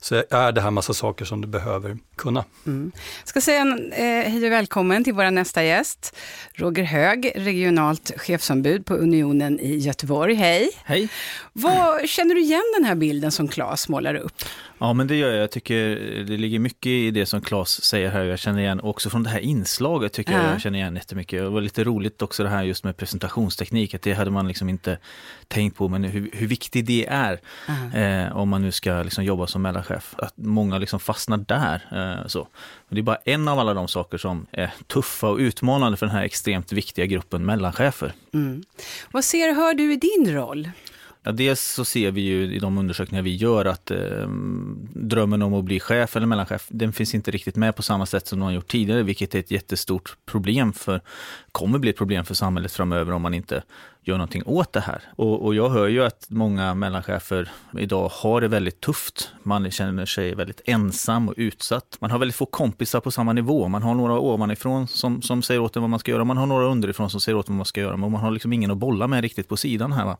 så 0.00 0.22
är 0.30 0.52
det 0.52 0.60
här 0.60 0.70
massa 0.70 0.94
saker 0.94 1.24
som 1.24 1.40
du 1.40 1.48
behöver 1.48 1.98
kunna. 2.16 2.44
Mm. 2.66 2.92
Jag 3.20 3.28
ska 3.28 3.40
säga 3.40 3.60
eh, 3.92 4.30
hej 4.30 4.46
och 4.46 4.52
välkommen 4.52 5.04
till 5.04 5.14
vår 5.14 5.30
nästa 5.30 5.64
gäst, 5.64 6.16
Roger 6.54 6.82
Hög, 6.82 7.32
regionalt 7.34 8.12
chefsombud 8.16 8.86
på 8.86 8.94
Unionen 8.94 9.60
i 9.60 9.76
Göteborg. 9.76 10.34
Hej! 10.34 10.70
Hej! 10.84 11.08
Vad, 11.52 12.08
känner 12.08 12.34
du 12.34 12.40
igen 12.40 12.74
den 12.76 12.84
här 12.84 12.94
bilden 12.94 13.30
som 13.30 13.48
Claes 13.48 13.88
målar 13.88 14.14
upp? 14.14 14.44
Ja, 14.82 14.92
men 14.92 15.06
det 15.06 15.16
gör 15.16 15.30
jag. 15.30 15.42
Jag 15.42 15.50
tycker 15.50 15.96
det 16.24 16.36
ligger 16.36 16.58
mycket 16.58 16.86
i 16.86 17.10
det 17.10 17.26
som 17.26 17.40
Claes 17.40 17.84
säger 17.84 18.10
här. 18.10 18.24
Jag 18.24 18.38
känner 18.38 18.60
igen 18.60 18.80
också 18.80 19.10
från 19.10 19.22
det 19.22 19.30
här 19.30 19.40
inslaget 19.40 20.12
tycker 20.12 20.32
ja. 20.32 20.42
jag, 20.42 20.54
jag 20.54 20.60
känner 20.60 20.78
igen 20.78 20.94
jättemycket. 20.94 21.42
Det 21.42 21.48
var 21.48 21.60
lite 21.60 21.84
roligt 21.84 22.22
också 22.22 22.42
det 22.42 22.48
här 22.48 22.62
just 22.62 22.84
med 22.84 22.96
presentationsteknik, 22.96 23.94
att 23.94 24.02
det 24.02 24.12
hade 24.12 24.30
man 24.30 24.48
liksom 24.48 24.68
inte 24.68 24.98
tänkt 25.48 25.76
på, 25.76 25.88
men 25.88 26.04
hur, 26.04 26.30
hur 26.32 26.46
viktigt 26.46 26.86
det 26.86 27.06
är 27.06 27.40
eh, 27.94 28.36
om 28.36 28.48
man 28.48 28.62
nu 28.62 28.72
ska 28.72 29.02
liksom 29.02 29.24
jobba 29.24 29.46
som 29.46 29.62
mellanchef. 29.62 30.14
Att 30.18 30.34
många 30.36 30.78
liksom 30.78 31.00
fastnar 31.00 31.36
där. 31.36 31.82
Eh, 31.92 32.26
så. 32.26 32.48
Men 32.88 32.94
det 32.94 33.00
är 33.00 33.02
bara 33.02 33.20
en 33.24 33.48
av 33.48 33.58
alla 33.58 33.74
de 33.74 33.88
saker 33.88 34.18
som 34.18 34.46
är 34.50 34.72
tuffa 34.86 35.28
och 35.28 35.38
utmanande 35.38 35.96
för 35.96 36.06
den 36.06 36.14
här 36.14 36.24
extremt 36.24 36.72
viktiga 36.72 37.06
gruppen 37.06 37.44
mellanchefer. 37.44 38.12
Mm. 38.32 38.64
Vad 39.10 39.24
ser 39.24 39.50
och 39.50 39.56
hör 39.56 39.74
du 39.74 39.92
i 39.92 39.96
din 39.96 40.34
roll? 40.34 40.68
Ja, 41.22 41.32
dels 41.32 41.60
så 41.60 41.84
ser 41.84 42.10
vi 42.10 42.20
ju 42.20 42.54
i 42.54 42.58
de 42.58 42.78
undersökningar 42.78 43.22
vi 43.22 43.36
gör 43.36 43.64
att 43.64 43.90
eh, 43.90 44.28
drömmen 44.94 45.42
om 45.42 45.54
att 45.54 45.64
bli 45.64 45.80
chef 45.80 46.16
eller 46.16 46.26
mellanchef, 46.26 46.66
den 46.68 46.92
finns 46.92 47.14
inte 47.14 47.30
riktigt 47.30 47.56
med 47.56 47.76
på 47.76 47.82
samma 47.82 48.06
sätt 48.06 48.26
som 48.26 48.38
de 48.38 48.44
har 48.44 48.52
gjort 48.52 48.68
tidigare, 48.68 49.02
vilket 49.02 49.34
är 49.34 49.38
ett 49.38 49.50
jättestort 49.50 50.16
problem 50.26 50.72
för, 50.72 51.00
kommer 51.52 51.78
bli 51.78 51.90
ett 51.90 51.96
problem 51.96 52.24
för 52.24 52.34
samhället 52.34 52.72
framöver 52.72 53.12
om 53.12 53.22
man 53.22 53.34
inte 53.34 53.62
gör 54.02 54.16
någonting 54.16 54.42
åt 54.46 54.72
det 54.72 54.80
här. 54.80 55.02
Och, 55.16 55.44
och, 55.44 55.54
jag 55.54 55.70
hör 55.70 55.88
ju 55.88 56.04
att 56.04 56.26
många 56.28 56.74
mellanchefer 56.74 57.50
idag 57.78 58.08
har 58.08 58.40
det 58.40 58.48
väldigt 58.48 58.80
tufft. 58.80 59.30
Man 59.42 59.70
känner 59.70 60.06
sig 60.06 60.34
väldigt 60.34 60.60
ensam 60.64 61.28
och 61.28 61.34
utsatt. 61.36 61.96
Man 62.00 62.10
har 62.10 62.18
väldigt 62.18 62.36
få 62.36 62.46
kompisar 62.46 63.00
på 63.00 63.10
samma 63.10 63.32
nivå. 63.32 63.68
Man 63.68 63.82
har 63.82 63.94
några 63.94 64.18
ovanifrån 64.18 64.88
som, 64.88 65.22
som 65.22 65.42
säger 65.42 65.60
åt 65.60 65.76
en 65.76 65.82
vad 65.82 65.90
man 65.90 65.98
ska 65.98 66.10
göra. 66.10 66.24
Man 66.24 66.36
har 66.36 66.46
några 66.46 66.66
underifrån 66.66 67.10
som 67.10 67.20
säger 67.20 67.38
åt 67.38 67.48
en 67.48 67.54
vad 67.54 67.58
man 67.58 67.66
ska 67.66 67.80
göra. 67.80 67.96
Men 67.96 68.12
man 68.12 68.20
har 68.20 68.30
liksom 68.30 68.52
ingen 68.52 68.70
att 68.70 68.78
bolla 68.78 69.06
med 69.06 69.22
riktigt 69.22 69.48
på 69.48 69.56
sidan 69.56 69.92
här. 69.92 70.04
Va? 70.04 70.16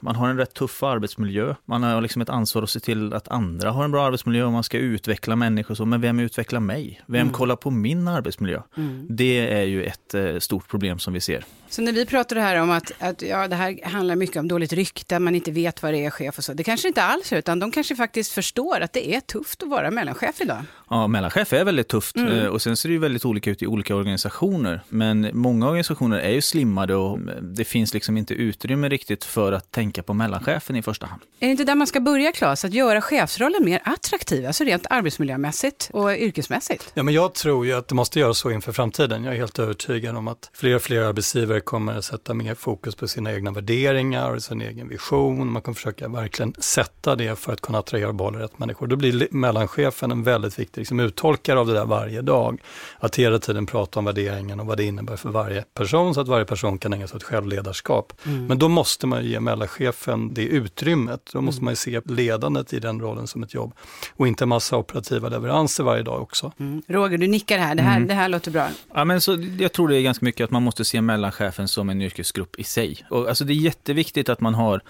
Man 0.00 0.16
har 0.16 0.28
en 0.28 0.36
rätt 0.36 0.54
tuff 0.54 0.82
arbetsmiljö. 0.82 1.54
Man 1.64 1.82
har 1.82 2.00
liksom 2.00 2.22
ett 2.22 2.28
ansvar 2.28 2.62
att 2.62 2.70
se 2.70 2.80
till 2.80 3.12
att 3.12 3.28
andra 3.28 3.70
har 3.70 3.84
en 3.84 3.90
bra 3.90 4.06
arbetsmiljö 4.06 4.44
och 4.44 4.52
man 4.52 4.62
ska 4.62 4.78
utveckla 4.78 5.36
människor. 5.36 5.74
Så, 5.74 5.84
men 5.84 6.00
vem 6.00 6.20
utvecklar 6.20 6.60
mig? 6.60 7.02
Vem 7.06 7.20
mm. 7.20 7.32
kollar 7.32 7.56
på 7.56 7.70
min 7.70 8.08
arbetsmiljö? 8.08 8.62
Mm. 8.76 9.06
Det 9.10 9.50
är 9.52 9.62
ju 9.62 9.84
ett 9.84 10.14
eh, 10.14 10.38
stort 10.38 10.68
problem 10.68 10.98
som 10.98 11.12
vi 11.12 11.20
ser. 11.20 11.44
Så 11.68 11.82
när 11.82 11.92
vi 11.92 12.06
pratar 12.06 12.36
här 12.36 12.60
om 12.60 12.70
att, 12.70 12.92
att 13.04 13.22
ja, 13.22 13.48
det 13.48 13.56
här 13.56 13.78
handlar 13.84 14.16
mycket 14.16 14.36
om 14.36 14.48
dåligt 14.48 14.72
rykte, 14.72 15.18
man 15.18 15.34
inte 15.34 15.50
vet 15.50 15.82
vad 15.82 15.92
det 15.92 16.04
är 16.04 16.10
chef 16.10 16.38
och 16.38 16.44
så. 16.44 16.52
Det 16.52 16.64
kanske 16.64 16.88
inte 16.88 17.02
alls 17.02 17.32
är, 17.32 17.36
utan 17.36 17.58
de 17.58 17.70
kanske 17.70 17.96
faktiskt 17.96 18.32
förstår 18.32 18.80
att 18.80 18.92
det 18.92 19.14
är 19.14 19.20
tufft 19.20 19.62
att 19.62 19.68
vara 19.68 19.90
mellanchef 19.90 20.40
idag. 20.40 20.62
Ja, 20.90 21.06
mellanchef 21.06 21.52
är 21.52 21.64
väldigt 21.64 21.88
tufft 21.88 22.16
mm. 22.16 22.32
Eh, 22.32 22.46
och 22.46 22.62
sen 22.62 22.76
ser 22.76 22.88
det 22.88 22.92
ju 22.92 22.98
väldigt 22.98 23.24
olika 23.24 23.50
ut 23.50 23.62
i 23.62 23.66
olika 23.66 23.96
organisationer. 23.96 24.80
Men 24.88 25.30
många 25.32 25.66
organisationer 25.66 26.18
är 26.18 26.30
ju 26.30 26.40
slimmade 26.40 26.94
och 26.94 27.18
det 27.42 27.64
finns 27.64 27.94
liksom 27.94 28.16
inte 28.16 28.34
utrymme 28.34 28.88
riktigt 28.88 29.24
för 29.24 29.52
att 29.52 29.70
tänka 29.70 30.02
på 30.02 30.14
mellanchefen 30.14 30.76
i 30.76 30.82
första 30.82 31.06
hand. 31.06 31.22
Är 31.40 31.46
det 31.46 31.50
inte 31.50 31.64
där 31.64 31.74
man 31.74 31.86
ska 31.86 32.00
börja, 32.00 32.32
Claes? 32.32 32.64
Att 32.64 32.72
göra 32.72 33.00
chefsrollen 33.00 33.64
mer 33.64 33.82
attraktiv, 33.84 34.46
alltså 34.46 34.64
rent 34.64 34.86
arbetsmiljömässigt 34.90 35.90
och 35.92 36.10
yrkesmässigt? 36.10 36.92
Ja, 36.94 37.02
men 37.02 37.14
jag 37.14 37.34
tror 37.34 37.66
ju 37.66 37.72
att 37.72 37.88
det 37.88 37.94
måste 37.94 38.20
göras 38.20 38.38
så 38.38 38.50
inför 38.50 38.72
framtiden. 38.72 39.24
Jag 39.24 39.34
är 39.34 39.38
helt 39.38 39.58
övertygad 39.58 40.16
om 40.16 40.28
att 40.28 40.50
fler 40.52 40.74
och 40.76 40.82
fler 40.82 41.00
arbetsgivare 41.00 41.60
kommer 41.60 41.94
att 41.98 42.04
sätta 42.04 42.34
mer 42.34 42.54
fokus 42.54 42.93
fokus 42.94 43.00
på 43.00 43.08
sina 43.08 43.32
egna 43.32 43.50
värderingar 43.50 44.34
och 44.34 44.42
sin 44.42 44.62
egen 44.62 44.88
vision. 44.88 45.52
Man 45.52 45.62
kan 45.62 45.74
försöka 45.74 46.08
verkligen 46.08 46.54
sätta 46.58 47.16
det 47.16 47.38
för 47.38 47.52
att 47.52 47.60
kunna 47.60 47.78
attrahera 47.78 48.08
och 48.08 48.14
behålla 48.14 48.38
rätt 48.38 48.58
människor. 48.58 48.86
Då 48.86 48.96
blir 48.96 49.28
mellanchefen 49.30 50.12
en 50.12 50.22
väldigt 50.22 50.58
viktig 50.58 50.80
liksom, 50.80 51.00
uttolkare 51.00 51.58
av 51.58 51.66
det 51.66 51.74
där 51.74 51.86
varje 51.86 52.22
dag. 52.22 52.60
Att 53.00 53.16
hela 53.16 53.38
tiden 53.38 53.66
prata 53.66 53.98
om 53.98 54.04
värderingen 54.04 54.60
och 54.60 54.66
vad 54.66 54.76
det 54.76 54.84
innebär 54.84 55.16
för 55.16 55.30
varje 55.30 55.64
person 55.74 56.14
så 56.14 56.20
att 56.20 56.28
varje 56.28 56.44
person 56.44 56.78
kan 56.78 56.92
ägna 56.92 57.06
sig 57.06 57.16
åt 57.16 57.22
självledarskap. 57.22 58.12
Mm. 58.26 58.46
Men 58.46 58.58
då 58.58 58.68
måste 58.68 59.06
man 59.06 59.24
ge 59.24 59.40
mellanchefen 59.40 60.34
det 60.34 60.46
utrymmet. 60.46 61.30
Då 61.32 61.40
måste 61.40 61.60
mm. 61.60 61.64
man 61.64 61.76
se 61.76 62.00
ledandet 62.04 62.72
i 62.72 62.80
den 62.80 63.00
rollen 63.00 63.26
som 63.26 63.42
ett 63.42 63.54
jobb 63.54 63.74
och 64.16 64.28
inte 64.28 64.46
massa 64.46 64.76
operativa 64.76 65.28
leveranser 65.28 65.84
varje 65.84 66.02
dag 66.02 66.22
också. 66.22 66.52
Mm. 66.60 66.82
Roger, 66.88 67.18
du 67.18 67.26
nickar 67.26 67.58
här. 67.58 67.74
Det 67.74 67.82
här, 67.82 67.96
mm. 67.96 68.08
det 68.08 68.14
här 68.14 68.28
låter 68.28 68.50
bra. 68.50 68.68
Ja, 68.94 69.04
men 69.04 69.20
så, 69.20 69.38
jag 69.58 69.72
tror 69.72 69.88
det 69.88 69.96
är 69.96 70.02
ganska 70.02 70.24
mycket 70.24 70.44
att 70.44 70.50
man 70.50 70.62
måste 70.62 70.84
se 70.84 71.00
mellanchefen 71.00 71.68
som 71.68 71.90
en 71.90 72.02
yrkesgrupp 72.02 72.60
i 72.60 72.64
sig. 72.64 72.83
Och, 73.10 73.28
alltså, 73.28 73.44
det 73.44 73.52
är 73.52 73.54
jätteviktigt 73.54 74.28
att 74.28 74.40
man 74.40 74.54
har 74.54 74.80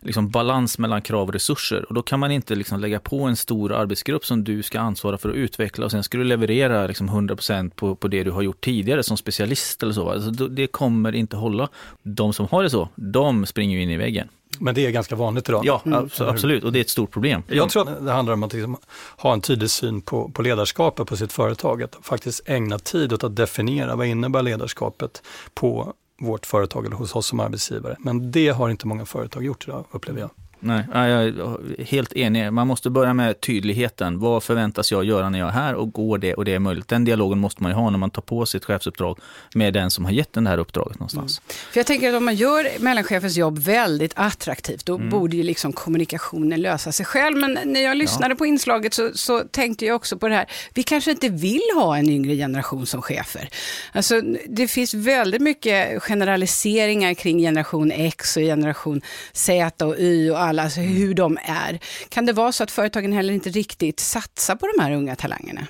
liksom, 0.00 0.30
balans 0.30 0.78
mellan 0.78 1.02
krav 1.02 1.28
och 1.28 1.32
resurser. 1.32 1.84
Och 1.88 1.94
då 1.94 2.02
kan 2.02 2.20
man 2.20 2.30
inte 2.30 2.54
liksom, 2.54 2.80
lägga 2.80 3.00
på 3.00 3.22
en 3.22 3.36
stor 3.36 3.72
arbetsgrupp 3.72 4.26
som 4.26 4.44
du 4.44 4.62
ska 4.62 4.80
ansvara 4.80 5.18
för 5.18 5.28
att 5.28 5.36
utveckla 5.36 5.84
och 5.84 5.90
sen 5.90 6.02
ska 6.02 6.18
du 6.18 6.24
leverera 6.24 6.86
liksom, 6.86 7.10
100% 7.10 7.70
på, 7.70 7.96
på 7.96 8.08
det 8.08 8.24
du 8.24 8.30
har 8.30 8.42
gjort 8.42 8.64
tidigare 8.64 9.02
som 9.02 9.16
specialist 9.16 9.82
eller 9.82 9.92
så. 9.92 10.10
Alltså, 10.10 10.30
det 10.30 10.66
kommer 10.66 11.14
inte 11.14 11.36
hålla. 11.36 11.68
De 12.02 12.32
som 12.32 12.48
har 12.50 12.62
det 12.62 12.70
så, 12.70 12.88
de 12.94 13.46
springer 13.46 13.78
in 13.78 13.90
i 13.90 13.96
väggen. 13.96 14.28
Men 14.58 14.74
det 14.74 14.86
är 14.86 14.90
ganska 14.90 15.16
vanligt 15.16 15.48
idag. 15.48 15.62
Ja, 15.66 15.82
mm. 15.84 16.08
absolut. 16.18 16.64
Och 16.64 16.72
det 16.72 16.78
är 16.78 16.80
ett 16.80 16.90
stort 16.90 17.10
problem. 17.10 17.42
Jag 17.48 17.70
tror 17.70 17.88
att 17.88 18.04
det 18.04 18.12
handlar 18.12 18.34
om 18.34 18.42
att 18.42 18.52
liksom 18.52 18.76
ha 19.16 19.32
en 19.32 19.40
tydlig 19.40 19.70
syn 19.70 20.00
på, 20.02 20.28
på 20.28 20.42
ledarskapet 20.42 21.06
på 21.06 21.16
sitt 21.16 21.32
företag. 21.32 21.82
Att 21.82 21.96
faktiskt 22.02 22.48
ägna 22.48 22.78
tid 22.78 23.12
åt 23.12 23.24
att 23.24 23.36
definiera 23.36 23.96
vad 23.96 24.06
innebär 24.06 24.42
ledarskapet 24.42 25.22
på 25.54 25.94
vårt 26.20 26.46
företag 26.46 26.86
eller 26.86 26.96
hos 26.96 27.16
oss 27.16 27.26
som 27.26 27.40
arbetsgivare. 27.40 27.96
Men 28.00 28.30
det 28.30 28.48
har 28.48 28.68
inte 28.68 28.86
många 28.86 29.06
företag 29.06 29.44
gjort 29.44 29.68
idag, 29.68 29.84
upplever 29.90 30.20
jag. 30.20 30.30
Nej, 30.64 30.84
jag 30.92 31.24
är 31.24 31.84
helt 31.84 32.12
enig. 32.12 32.52
Man 32.52 32.66
måste 32.66 32.90
börja 32.90 33.14
med 33.14 33.40
tydligheten. 33.40 34.18
Vad 34.18 34.42
förväntas 34.42 34.92
jag 34.92 35.04
göra 35.04 35.30
när 35.30 35.38
jag 35.38 35.48
är 35.48 35.52
här 35.52 35.74
och 35.74 35.92
går 35.92 36.18
det 36.18 36.34
och 36.34 36.44
det 36.44 36.54
är 36.54 36.58
möjligt? 36.58 36.88
Den 36.88 37.04
dialogen 37.04 37.38
måste 37.38 37.62
man 37.62 37.72
ju 37.72 37.76
ha 37.76 37.90
när 37.90 37.98
man 37.98 38.10
tar 38.10 38.22
på 38.22 38.46
sig 38.46 38.58
ett 38.58 38.64
chefsuppdrag 38.64 39.18
med 39.54 39.74
den 39.74 39.90
som 39.90 40.04
har 40.04 40.12
gett 40.12 40.32
den 40.32 40.44
det 40.44 40.50
här 40.50 40.58
uppdraget 40.58 40.98
någonstans. 40.98 41.38
Mm. 41.38 41.54
För 41.72 41.80
jag 41.80 41.86
tänker 41.86 42.08
att 42.08 42.14
om 42.14 42.24
man 42.24 42.34
gör 42.34 42.68
mellanchefens 42.78 43.36
jobb 43.36 43.58
väldigt 43.58 44.12
attraktivt, 44.16 44.86
då 44.86 44.94
mm. 44.94 45.10
borde 45.10 45.36
ju 45.36 45.42
liksom 45.42 45.72
kommunikationen 45.72 46.60
lösa 46.60 46.92
sig 46.92 47.06
själv. 47.06 47.36
Men 47.36 47.58
när 47.64 47.80
jag 47.80 47.96
lyssnade 47.96 48.32
ja. 48.32 48.36
på 48.36 48.46
inslaget 48.46 48.94
så, 48.94 49.10
så, 49.14 49.40
tänkte 49.40 49.86
jag 49.86 49.96
också 49.96 50.18
på 50.18 50.28
det 50.28 50.34
här, 50.34 50.46
vi 50.74 50.82
kanske 50.82 51.10
inte 51.10 51.28
vill 51.28 51.62
ha 51.74 51.96
en 51.96 52.10
yngre 52.10 52.36
generation 52.36 52.86
som 52.86 53.02
chefer. 53.02 53.48
Alltså, 53.92 54.20
det 54.48 54.68
finns 54.68 54.94
väldigt 54.94 55.42
mycket 55.42 56.02
generaliseringar 56.02 57.14
kring 57.14 57.38
generation 57.38 57.92
X 57.92 58.36
och 58.36 58.42
generation 58.42 59.00
Z 59.32 59.86
och 59.86 59.98
Y 59.98 60.30
och 60.30 60.40
alla 60.40 60.53
alla, 60.54 60.62
alltså 60.62 60.80
hur 60.80 61.14
de 61.14 61.38
är. 61.42 61.78
Kan 62.08 62.26
det 62.26 62.32
vara 62.32 62.52
så 62.52 62.62
att 62.62 62.70
företagen 62.70 63.12
heller 63.12 63.34
inte 63.34 63.50
riktigt 63.50 64.00
satsar 64.00 64.56
på 64.56 64.66
de 64.76 64.82
här 64.82 64.92
unga 64.92 65.16
talangerna? 65.16 65.66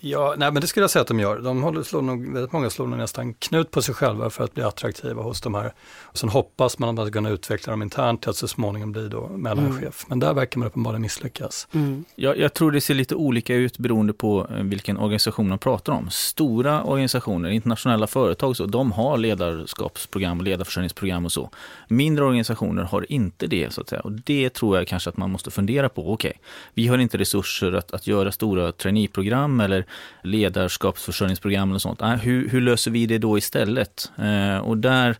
Ja, 0.00 0.34
nej, 0.38 0.52
men 0.52 0.60
det 0.60 0.66
skulle 0.66 0.84
jag 0.84 0.90
säga 0.90 1.00
att 1.00 1.08
de 1.08 1.20
gör. 1.20 1.38
De 1.38 1.62
håller, 1.62 1.82
slår 1.82 2.02
nog, 2.02 2.32
väldigt 2.32 2.52
många 2.52 2.70
slår 2.70 2.86
nog 2.86 2.98
nästan 2.98 3.34
knut 3.34 3.70
på 3.70 3.82
sig 3.82 3.94
själva 3.94 4.30
för 4.30 4.44
att 4.44 4.54
bli 4.54 4.62
attraktiva 4.62 5.22
hos 5.22 5.40
de 5.40 5.54
här. 5.54 5.72
Och 6.02 6.18
sen 6.18 6.28
hoppas 6.28 6.78
man 6.78 6.88
att 6.88 6.94
man 6.94 7.06
ska 7.06 7.12
kunna 7.12 7.30
utveckla 7.30 7.70
dem 7.70 7.82
internt 7.82 8.20
till 8.22 8.30
att 8.30 8.36
så 8.36 8.48
småningom 8.48 8.92
bli 8.92 9.08
då 9.08 9.28
mellanchef. 9.28 9.80
Mm. 9.80 9.92
Men 10.08 10.20
där 10.20 10.34
verkar 10.34 10.58
man 10.58 10.68
uppenbarligen 10.68 11.02
misslyckas. 11.02 11.68
Mm. 11.72 12.04
Jag, 12.14 12.38
jag, 12.38 12.54
tror 12.54 12.70
det 12.70 12.80
ser 12.80 12.94
lite 12.94 13.14
olika 13.14 13.54
ut 13.54 13.78
beroende 13.78 14.12
på 14.12 14.46
eh, 14.50 14.62
vilken 14.62 14.98
organisation 14.98 15.48
man 15.48 15.58
pratar 15.58 15.92
om. 15.92 16.10
Stora 16.10 16.82
organisationer, 16.82 17.50
internationella 17.50 18.06
företag, 18.06 18.56
så, 18.56 18.66
de 18.66 18.92
har 18.92 19.18
ledarskapsprogram 19.18 20.38
och 20.38 20.44
ledarförsörjningsprogram 20.44 21.24
och 21.24 21.32
så. 21.32 21.50
Mindre 21.88 22.24
organisationer 22.24 22.82
har 22.82 23.12
inte 23.12 23.46
det. 23.46 23.72
så 23.72 23.80
att 23.80 23.88
säga. 23.88 24.00
Och 24.00 24.12
Det 24.12 24.50
tror 24.50 24.76
jag 24.76 24.88
kanske 24.88 25.10
att 25.10 25.16
man 25.16 25.30
måste 25.30 25.50
fundera 25.50 25.88
på. 25.88 26.12
Okej, 26.12 26.28
okay, 26.28 26.40
vi 26.74 26.86
har 26.86 26.98
inte 26.98 27.18
resurser 27.18 27.72
att, 27.72 27.92
att 27.92 28.06
göra 28.06 28.32
stora 28.32 28.72
traineeprogram 28.72 29.60
eller 29.60 29.85
ledarskapsförsörjningsprogram 30.22 31.72
och 31.72 31.82
sånt. 31.82 32.02
Hur, 32.22 32.48
hur 32.48 32.60
löser 32.60 32.90
vi 32.90 33.06
det 33.06 33.18
då 33.18 33.38
istället? 33.38 34.12
Eh, 34.18 34.58
och 34.58 34.78
där 34.78 35.16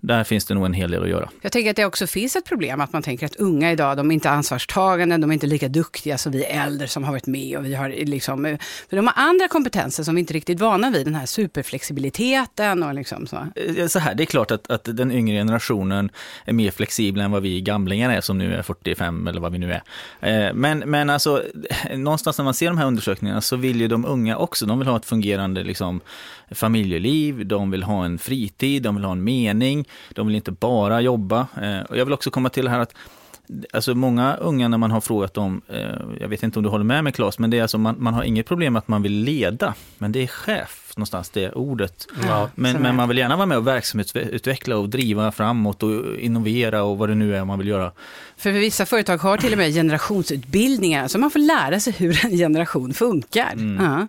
där 0.00 0.24
finns 0.24 0.44
det 0.44 0.54
nog 0.54 0.66
en 0.66 0.72
hel 0.72 0.90
del 0.90 1.02
att 1.02 1.08
göra. 1.08 1.28
Jag 1.42 1.52
tänker 1.52 1.70
att 1.70 1.76
det 1.76 1.84
också 1.84 2.06
finns 2.06 2.36
ett 2.36 2.44
problem 2.44 2.80
att 2.80 2.92
man 2.92 3.02
tänker 3.02 3.26
att 3.26 3.36
unga 3.36 3.72
idag, 3.72 3.96
de 3.96 4.10
är 4.10 4.14
inte 4.14 4.30
ansvarstagande, 4.30 5.16
de 5.16 5.30
är 5.30 5.34
inte 5.34 5.46
lika 5.46 5.68
duktiga 5.68 6.18
som 6.18 6.32
vi 6.32 6.44
äldre 6.44 6.88
som 6.88 7.04
har 7.04 7.12
varit 7.12 7.26
med 7.26 7.58
och 7.58 7.64
vi 7.64 7.74
har 7.74 7.88
liksom, 7.88 8.58
för 8.90 8.96
de 8.96 9.06
har 9.06 9.14
andra 9.16 9.48
kompetenser 9.48 10.02
som 10.02 10.14
vi 10.14 10.20
inte 10.20 10.34
riktigt 10.34 10.60
är 10.60 10.64
vana 10.64 10.90
vid, 10.90 11.06
den 11.06 11.14
här 11.14 11.26
superflexibiliteten 11.26 12.82
och 12.82 12.94
liksom 12.94 13.26
så. 13.26 13.46
Eh, 13.76 13.86
så 13.86 13.98
här, 13.98 14.14
det 14.14 14.22
är 14.22 14.26
klart 14.26 14.50
att, 14.50 14.70
att 14.70 14.84
den 14.84 15.12
yngre 15.12 15.36
generationen 15.36 16.10
är 16.44 16.52
mer 16.52 16.70
flexibel 16.70 17.22
än 17.22 17.30
vad 17.30 17.42
vi 17.42 17.60
gamlingar 17.60 18.10
är 18.10 18.20
som 18.20 18.38
nu 18.38 18.54
är 18.54 18.62
45 18.62 19.26
eller 19.26 19.40
vad 19.40 19.52
vi 19.52 19.58
nu 19.58 19.72
är. 19.72 19.82
Eh, 20.20 20.54
men, 20.54 20.78
men 20.78 21.10
alltså, 21.10 21.42
någonstans 21.96 22.38
när 22.38 22.44
man 22.44 22.54
ser 22.54 22.66
de 22.66 22.78
här 22.78 22.86
undersökningarna 22.86 23.40
så 23.40 23.56
vill 23.56 23.80
ju 23.80 23.88
de 23.88 24.04
unga 24.04 24.36
också, 24.36 24.66
de 24.66 24.78
vill 24.78 24.88
ha 24.88 24.96
ett 24.96 25.06
fungerande 25.06 25.62
liksom, 25.62 26.00
familjeliv, 26.50 27.46
de 27.46 27.70
vill 27.70 27.82
ha 27.82 28.04
en 28.04 28.18
fritid, 28.18 28.82
de 28.82 28.94
vill 28.94 29.04
ha 29.04 29.12
en 29.12 29.24
mening, 29.24 29.88
de 30.14 30.26
vill 30.26 30.36
inte 30.36 30.52
bara 30.52 31.00
jobba. 31.00 31.46
Eh, 31.62 31.80
och 31.80 31.96
jag 31.96 32.04
vill 32.04 32.14
också 32.14 32.30
komma 32.30 32.48
till 32.48 32.64
det 32.64 32.70
här 32.70 32.80
att 32.80 32.94
Alltså 33.72 33.94
många 33.94 34.34
unga 34.34 34.68
när 34.68 34.78
man 34.78 34.90
har 34.90 35.00
frågat 35.00 35.34
dem, 35.34 35.62
eh, 35.68 35.80
jag 36.20 36.28
vet 36.28 36.42
inte 36.42 36.58
om 36.58 36.62
du 36.62 36.68
håller 36.68 36.84
med 36.84 37.04
mig 37.04 37.12
Claes, 37.12 37.38
men 37.38 37.50
det 37.50 37.58
är 37.58 37.62
alltså 37.62 37.78
man, 37.78 37.96
man 37.98 38.14
har 38.14 38.22
inget 38.22 38.46
problem 38.46 38.76
att 38.76 38.88
man 38.88 39.02
vill 39.02 39.12
leda, 39.12 39.74
men 39.98 40.12
det 40.12 40.22
är 40.22 40.26
chef 40.26 40.92
någonstans, 40.96 41.30
det 41.30 41.52
ordet. 41.52 42.06
Ja, 42.22 42.50
men, 42.54 42.82
men 42.82 42.96
man 42.96 43.08
vill 43.08 43.18
gärna 43.18 43.36
vara 43.36 43.46
med 43.46 43.58
och 43.58 43.66
verksamhetsutveckla 43.66 44.76
och 44.76 44.88
driva 44.88 45.32
framåt 45.32 45.82
och 45.82 46.18
innovera 46.18 46.82
och 46.82 46.98
vad 46.98 47.08
det 47.08 47.14
nu 47.14 47.36
är 47.36 47.44
man 47.44 47.58
vill 47.58 47.68
göra. 47.68 47.92
För 48.36 48.50
vissa 48.50 48.86
företag 48.86 49.18
har 49.18 49.36
till 49.36 49.52
och 49.52 49.58
med 49.58 49.72
generationsutbildningar, 49.72 51.08
så 51.08 51.18
man 51.18 51.30
får 51.30 51.40
lära 51.40 51.80
sig 51.80 51.92
hur 51.92 52.24
en 52.26 52.30
generation 52.30 52.94
funkar. 52.94 53.52
Mm. 53.52 54.06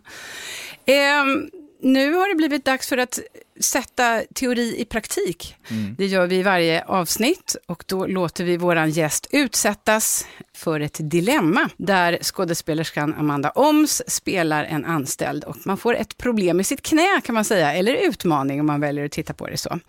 Ja. 0.85 1.21
Um, 1.21 1.49
nu 1.81 2.13
har 2.13 2.29
det 2.29 2.35
blivit 2.35 2.65
dags 2.65 2.89
för 2.89 2.97
att 2.97 3.19
sätta 3.59 4.23
teori 4.35 4.75
i 4.81 4.85
praktik. 4.85 5.55
Mm. 5.69 5.95
Det 5.97 6.05
gör 6.05 6.27
vi 6.27 6.35
i 6.35 6.43
varje 6.43 6.83
avsnitt 6.83 7.55
och 7.67 7.83
då 7.87 8.05
låter 8.05 8.43
vi 8.43 8.57
våran 8.57 8.89
gäst 8.89 9.27
utsättas 9.31 10.25
för 10.55 10.79
ett 10.79 10.97
dilemma 10.99 11.69
där 11.77 12.17
skådespelerskan 12.21 13.13
Amanda 13.13 13.49
Oms 13.49 14.01
spelar 14.07 14.63
en 14.63 14.85
anställd 14.85 15.43
och 15.43 15.57
man 15.65 15.77
får 15.77 15.95
ett 15.95 16.17
problem 16.17 16.59
i 16.59 16.63
sitt 16.63 16.81
knä 16.81 17.21
kan 17.23 17.35
man 17.35 17.45
säga, 17.45 17.73
eller 17.73 17.93
utmaning 17.93 18.59
om 18.59 18.65
man 18.65 18.81
väljer 18.81 19.05
att 19.05 19.11
titta 19.11 19.33
på 19.33 19.47
det 19.47 19.57
så. 19.57 19.79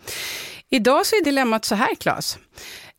Idag 0.71 1.07
så 1.07 1.17
är 1.17 1.25
dilemmat 1.25 1.65
så 1.65 1.75
här, 1.75 1.95
Claes. 1.95 2.39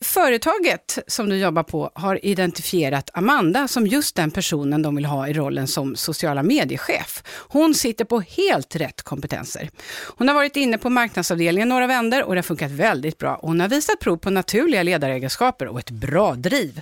Företaget 0.04 1.00
som 1.08 1.30
du 1.30 1.38
jobbar 1.38 1.64
på 1.64 1.92
har 1.96 2.26
identifierat 2.26 3.10
Amanda 3.14 3.68
som 3.68 3.88
just 3.88 4.16
den 4.16 4.32
personen 4.32 4.82
de 4.82 4.96
vill 4.96 5.06
ha 5.06 5.28
i 5.28 5.34
rollen 5.34 5.68
som 5.68 5.96
sociala 5.96 6.44
mediechef. 6.44 7.24
Hon 7.28 7.74
sitter 7.74 8.06
på 8.06 8.20
helt 8.20 8.76
rätt 8.76 9.02
kompetenser. 9.02 9.70
Hon 10.18 10.28
har 10.28 10.36
varit 10.36 10.53
inne 10.58 10.78
på 10.78 10.90
marknadsavdelningen 10.90 11.70
några 11.70 11.88
vänder 11.88 12.24
och 12.24 12.34
det 12.36 12.38
har 12.38 12.44
funkat 12.44 12.72
väldigt 12.72 13.18
bra. 13.18 13.40
Hon 13.42 13.60
har 13.60 13.68
visat 13.68 14.00
prov 14.00 14.18
på 14.18 14.30
naturliga 14.30 14.84
ledaregenskaper 14.84 15.68
och 15.68 15.80
ett 15.80 15.92
bra 15.92 16.36
driv. 16.36 16.82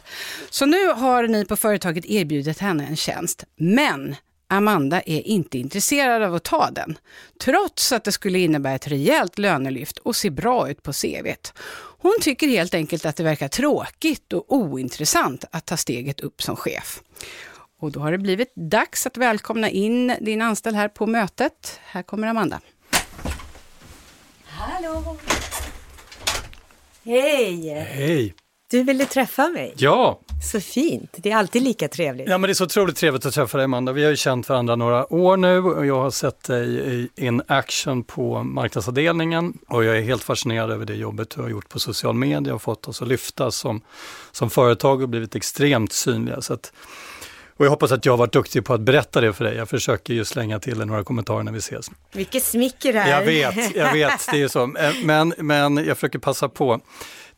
Så 0.50 0.66
nu 0.66 0.88
har 0.88 1.28
ni 1.28 1.46
på 1.46 1.56
företaget 1.56 2.06
erbjudit 2.06 2.60
henne 2.60 2.86
en 2.86 2.96
tjänst. 2.96 3.44
Men 3.56 4.16
Amanda 4.48 5.02
är 5.02 5.28
inte 5.28 5.58
intresserad 5.58 6.24
av 6.24 6.36
att 6.36 6.44
ta 6.44 6.70
den, 6.72 6.98
trots 7.44 7.92
att 7.92 8.04
det 8.04 8.12
skulle 8.12 8.40
innebära 8.40 8.76
ett 8.76 8.88
rejält 8.88 9.38
lönelyft 9.38 9.98
och 9.98 10.16
se 10.16 10.30
bra 10.30 10.70
ut 10.70 10.84
på 10.84 10.94
CVt. 10.94 11.54
Hon 11.98 12.14
tycker 12.22 12.48
helt 12.48 12.74
enkelt 12.74 13.06
att 13.06 13.16
det 13.16 13.24
verkar 13.24 13.48
tråkigt 13.48 14.34
och 14.34 14.56
ointressant 14.56 15.46
att 15.52 15.66
ta 15.66 15.78
steget 15.78 16.20
upp 16.20 16.42
som 16.42 16.56
chef. 16.56 17.02
Och 17.80 17.92
då 17.92 18.00
har 18.00 18.12
det 18.12 18.18
blivit 18.18 18.52
dags 18.56 19.08
att 19.08 19.18
välkomna 19.18 19.70
in 19.70 20.16
din 20.22 20.42
anställd 20.42 20.76
här 20.76 20.88
på 20.88 21.08
mötet. 21.08 21.80
Här 21.84 22.04
kommer 22.04 22.28
Amanda. 22.28 22.62
Hallå! 24.62 25.18
Hej! 27.04 27.70
Hej! 27.90 28.34
Du 28.72 28.84
ville 28.84 29.06
träffa 29.06 29.48
mig? 29.50 29.74
Ja! 29.78 30.20
Så 30.52 30.62
fint, 30.62 31.10
det 31.18 31.32
är 31.32 31.36
alltid 31.36 31.62
lika 31.62 31.88
trevligt. 31.88 32.30
Ja 32.30 32.38
men 32.38 32.48
det 32.48 32.52
är 32.52 32.54
så 32.54 32.64
otroligt 32.64 32.96
trevligt 32.96 33.26
att 33.26 33.34
träffa 33.34 33.58
dig 33.58 33.66
Amanda. 33.66 33.92
Vi 33.92 34.04
har 34.04 34.10
ju 34.10 34.16
känt 34.16 34.50
varandra 34.50 34.76
några 34.76 35.14
år 35.14 35.38
nu 35.38 35.60
och 35.60 35.86
jag 35.86 36.02
har 36.02 36.12
sett 36.12 36.44
dig 36.44 37.10
in 37.16 37.42
action 37.48 38.04
på 38.04 38.44
marknadsavdelningen 38.44 39.58
och 39.68 39.84
jag 39.84 39.98
är 39.98 40.02
helt 40.02 40.24
fascinerad 40.24 40.72
över 40.72 40.86
det 40.86 40.96
jobbet 40.96 41.30
du 41.30 41.42
har 41.42 41.50
gjort 41.50 41.70
på 41.70 41.80
social 41.80 42.16
media 42.16 42.56
och 42.56 42.62
fått 42.62 42.88
oss 42.88 43.02
att 43.02 43.08
lyfta 43.08 43.52
som, 43.52 43.82
som 44.32 44.50
företag 44.50 45.02
och 45.02 45.10
blivit 45.10 45.36
extremt 45.36 45.92
synliga. 45.92 46.42
Så 46.42 46.54
att, 46.54 46.74
och 47.62 47.66
jag 47.66 47.70
hoppas 47.70 47.92
att 47.92 48.06
jag 48.06 48.14
har 48.14 48.18
varit 48.18 48.34
duktig 48.34 48.66
på 48.66 48.74
att 48.74 48.82
berätta 48.82 49.22
det 49.22 49.34
för 49.34 49.46
dig. 49.46 49.56
Jag 49.56 49.70
försöker 49.70 50.14
ju 50.14 50.26
slänga 50.26 50.60
till 50.60 50.86
några 50.86 51.04
kommentarer 51.04 51.44
när 51.44 51.52
vi 51.52 51.58
ses. 51.58 51.92
Vilket 52.12 52.44
smicker 52.44 52.94
det 52.94 53.00
här. 53.00 53.20
Jag 53.20 53.26
vet, 53.26 53.76
jag 53.76 53.94
vet, 53.94 54.28
det 54.32 54.42
är 54.42 54.48
så. 54.48 54.68
Men, 55.04 55.34
men 55.38 55.78
jag 55.78 55.98
försöker 55.98 56.20
passa 56.20 56.50
på. 56.50 56.82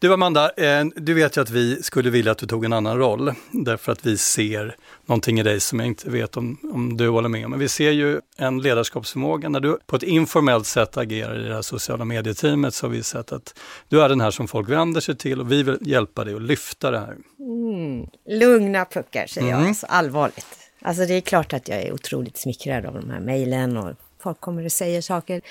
Du 0.04 0.14
Amanda, 0.14 0.52
eh, 0.58 0.86
du 0.96 1.14
vet 1.14 1.38
ju 1.38 1.42
att 1.42 1.50
vi 1.50 1.84
skulle 1.84 2.10
vilja 2.10 2.32
att 2.32 2.38
du 2.38 2.46
tog 2.46 2.66
en 2.66 2.74
annan 2.74 2.98
roll, 2.98 3.34
därför 3.52 3.92
att 3.92 4.06
vi 4.06 4.18
ser 4.18 4.76
någonting 5.06 5.40
i 5.40 5.44
dig 5.44 5.60
som 5.60 5.80
jag 5.80 5.88
inte 5.88 6.10
vet 6.10 6.38
om, 6.38 6.58
om 6.74 6.98
du 6.98 7.10
håller 7.10 7.30
med 7.30 7.46
om. 7.46 7.52
Men 7.52 7.60
vi 7.60 7.70
ser 7.70 7.92
ju 7.92 8.22
en 8.38 8.62
ledarskapsförmåga. 8.62 9.50
När 9.50 9.60
du 9.60 9.78
på 9.86 9.96
ett 9.96 10.04
informellt 10.04 10.68
sätt 10.68 10.98
agerar 10.98 11.40
i 11.40 11.48
det 11.48 11.56
här 11.56 11.62
sociala 11.62 12.06
medieteamet 12.06 12.74
så 12.74 12.86
har 12.86 12.92
vi 12.92 13.04
sett 13.04 13.32
att 13.32 13.60
du 13.90 14.02
är 14.02 14.10
den 14.10 14.22
här 14.22 14.32
som 14.32 14.48
folk 14.48 14.70
vänder 14.70 15.02
sig 15.02 15.18
till 15.18 15.40
och 15.40 15.52
vi 15.52 15.64
vill 15.64 15.78
hjälpa 15.82 16.24
dig 16.24 16.36
att 16.36 16.42
lyfta 16.42 16.92
det 16.92 17.00
här. 17.00 17.16
Mm. 17.40 18.08
Lugna 18.30 18.86
puckar, 18.86 19.28
säger 19.28 19.48
Mm. 19.48 19.60
jag. 19.60 19.68
Alltså, 19.68 19.86
allvarligt. 19.86 20.48
Alltså 20.82 21.06
det 21.06 21.14
är 21.14 21.22
klart 21.22 21.54
att 21.54 21.68
jag 21.68 21.82
är 21.82 21.94
otroligt 21.94 22.38
smickrad 22.38 22.86
av 22.86 22.94
de 22.94 23.10
här 23.10 23.20
mejlen 23.20 23.78
och 23.78 23.96
folk 24.24 24.40
kommer 24.40 24.66
och 24.66 24.72
säger 24.72 25.02
saker. 25.02 25.42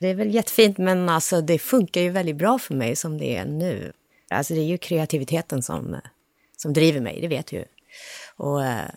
Det 0.00 0.08
är 0.08 0.14
väl 0.14 0.34
jättefint, 0.34 0.78
men 0.78 1.08
alltså 1.08 1.40
det 1.40 1.58
funkar 1.58 2.00
ju 2.00 2.10
väldigt 2.10 2.36
bra 2.36 2.58
för 2.58 2.74
mig 2.74 2.96
som 2.96 3.18
det 3.18 3.36
är 3.36 3.44
nu. 3.44 3.92
Alltså 4.30 4.54
det 4.54 4.60
är 4.60 4.64
ju 4.64 4.78
kreativiteten 4.78 5.62
som, 5.62 5.96
som 6.56 6.72
driver 6.72 7.00
mig, 7.00 7.20
det 7.20 7.28
vet 7.28 7.46
du 7.46 7.56
ju. 7.56 7.64
Och 8.36 8.64
eh, 8.64 8.90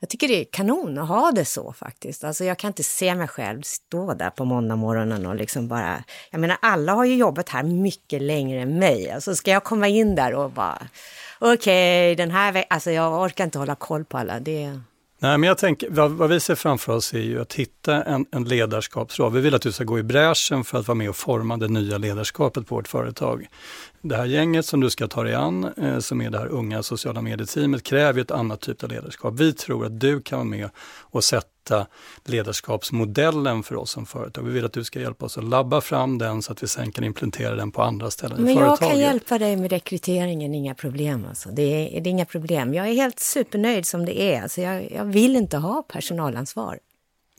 jag 0.00 0.08
tycker 0.08 0.28
det 0.28 0.40
är 0.40 0.44
kanon 0.44 0.98
att 0.98 1.08
ha 1.08 1.32
det 1.32 1.44
så 1.44 1.72
faktiskt. 1.72 2.24
Alltså 2.24 2.44
jag 2.44 2.58
kan 2.58 2.68
inte 2.68 2.84
se 2.84 3.14
mig 3.14 3.28
själv 3.28 3.62
stå 3.62 4.14
där 4.14 4.30
på 4.30 4.44
måndagmorgonen 4.44 5.26
och 5.26 5.34
liksom 5.34 5.68
bara... 5.68 6.04
Jag 6.30 6.40
menar 6.40 6.56
alla 6.62 6.92
har 6.92 7.04
ju 7.04 7.16
jobbat 7.16 7.48
här 7.48 7.62
mycket 7.62 8.22
längre 8.22 8.60
än 8.60 8.78
mig. 8.78 9.10
Alltså 9.10 9.34
ska 9.34 9.50
jag 9.50 9.64
komma 9.64 9.88
in 9.88 10.14
där 10.14 10.34
och 10.34 10.50
bara... 10.50 10.88
Okej, 11.38 12.16
den 12.16 12.30
här 12.30 12.52
veckan... 12.52 12.66
Alltså 12.70 12.90
jag 12.90 13.22
orkar 13.22 13.44
inte 13.44 13.58
hålla 13.58 13.74
koll 13.74 14.04
på 14.04 14.18
alla. 14.18 14.40
Det... 14.40 14.80
Nej, 15.24 15.38
men 15.38 15.48
jag 15.48 15.58
tänker, 15.58 15.90
vad, 15.90 16.10
vad 16.10 16.30
vi 16.30 16.40
ser 16.40 16.54
framför 16.54 16.92
oss 16.92 17.14
är 17.14 17.18
ju 17.18 17.40
att 17.40 17.54
hitta 17.54 18.02
en, 18.02 18.26
en 18.30 18.44
ledarskapsroll. 18.44 19.32
Vi 19.32 19.40
vill 19.40 19.54
att 19.54 19.62
du 19.62 19.72
ska 19.72 19.84
gå 19.84 19.98
i 19.98 20.02
bräschen 20.02 20.64
för 20.64 20.78
att 20.78 20.88
vara 20.88 20.94
med 20.94 21.08
och 21.08 21.16
forma 21.16 21.56
det 21.56 21.68
nya 21.68 21.98
ledarskapet 21.98 22.66
på 22.66 22.74
vårt 22.74 22.88
företag. 22.88 23.46
Det 24.06 24.16
här 24.16 24.24
gänget 24.24 24.66
som 24.66 24.80
du 24.80 24.90
ska 24.90 25.08
ta 25.08 25.22
dig 25.22 25.34
an, 25.34 25.72
eh, 25.76 25.98
som 25.98 26.20
är 26.20 26.30
det 26.30 26.38
här 26.38 26.46
unga 26.46 26.82
sociala 26.82 27.22
medieteamet, 27.22 27.82
kräver 27.82 28.20
ett 28.20 28.30
annat 28.30 28.60
typ 28.60 28.82
av 28.84 28.90
ledarskap. 28.90 29.34
Vi 29.34 29.52
tror 29.52 29.86
att 29.86 30.00
du 30.00 30.20
kan 30.20 30.38
vara 30.38 30.48
med 30.48 30.70
och 31.00 31.24
sätta 31.24 31.86
ledarskapsmodellen 32.24 33.62
för 33.62 33.76
oss 33.76 33.90
som 33.90 34.06
företag. 34.06 34.42
Vi 34.42 34.50
vill 34.52 34.64
att 34.64 34.72
du 34.72 34.84
ska 34.84 35.00
hjälpa 35.00 35.26
oss 35.26 35.38
att 35.38 35.44
labba 35.44 35.80
fram 35.80 36.18
den 36.18 36.42
så 36.42 36.52
att 36.52 36.62
vi 36.62 36.66
sen 36.66 36.92
kan 36.92 37.04
implementera 37.04 37.54
den 37.54 37.70
på 37.70 37.82
andra 37.82 38.10
ställen 38.10 38.38
i 38.38 38.42
Men 38.42 38.54
jag 38.54 38.62
företaget. 38.62 38.90
kan 38.92 39.00
hjälpa 39.00 39.38
dig 39.38 39.56
med 39.56 39.70
rekryteringen, 39.70 40.54
inga 40.54 40.74
problem 40.74 41.26
alltså. 41.28 41.48
Det 41.48 41.62
är, 41.96 42.00
det 42.00 42.08
är 42.08 42.10
inga 42.10 42.26
problem. 42.26 42.74
Jag 42.74 42.88
är 42.88 42.94
helt 42.94 43.20
supernöjd 43.20 43.86
som 43.86 44.06
det 44.06 44.22
är. 44.22 44.42
Alltså 44.42 44.60
jag, 44.60 44.92
jag 44.92 45.04
vill 45.04 45.36
inte 45.36 45.56
ha 45.56 45.82
personalansvar. 45.82 46.78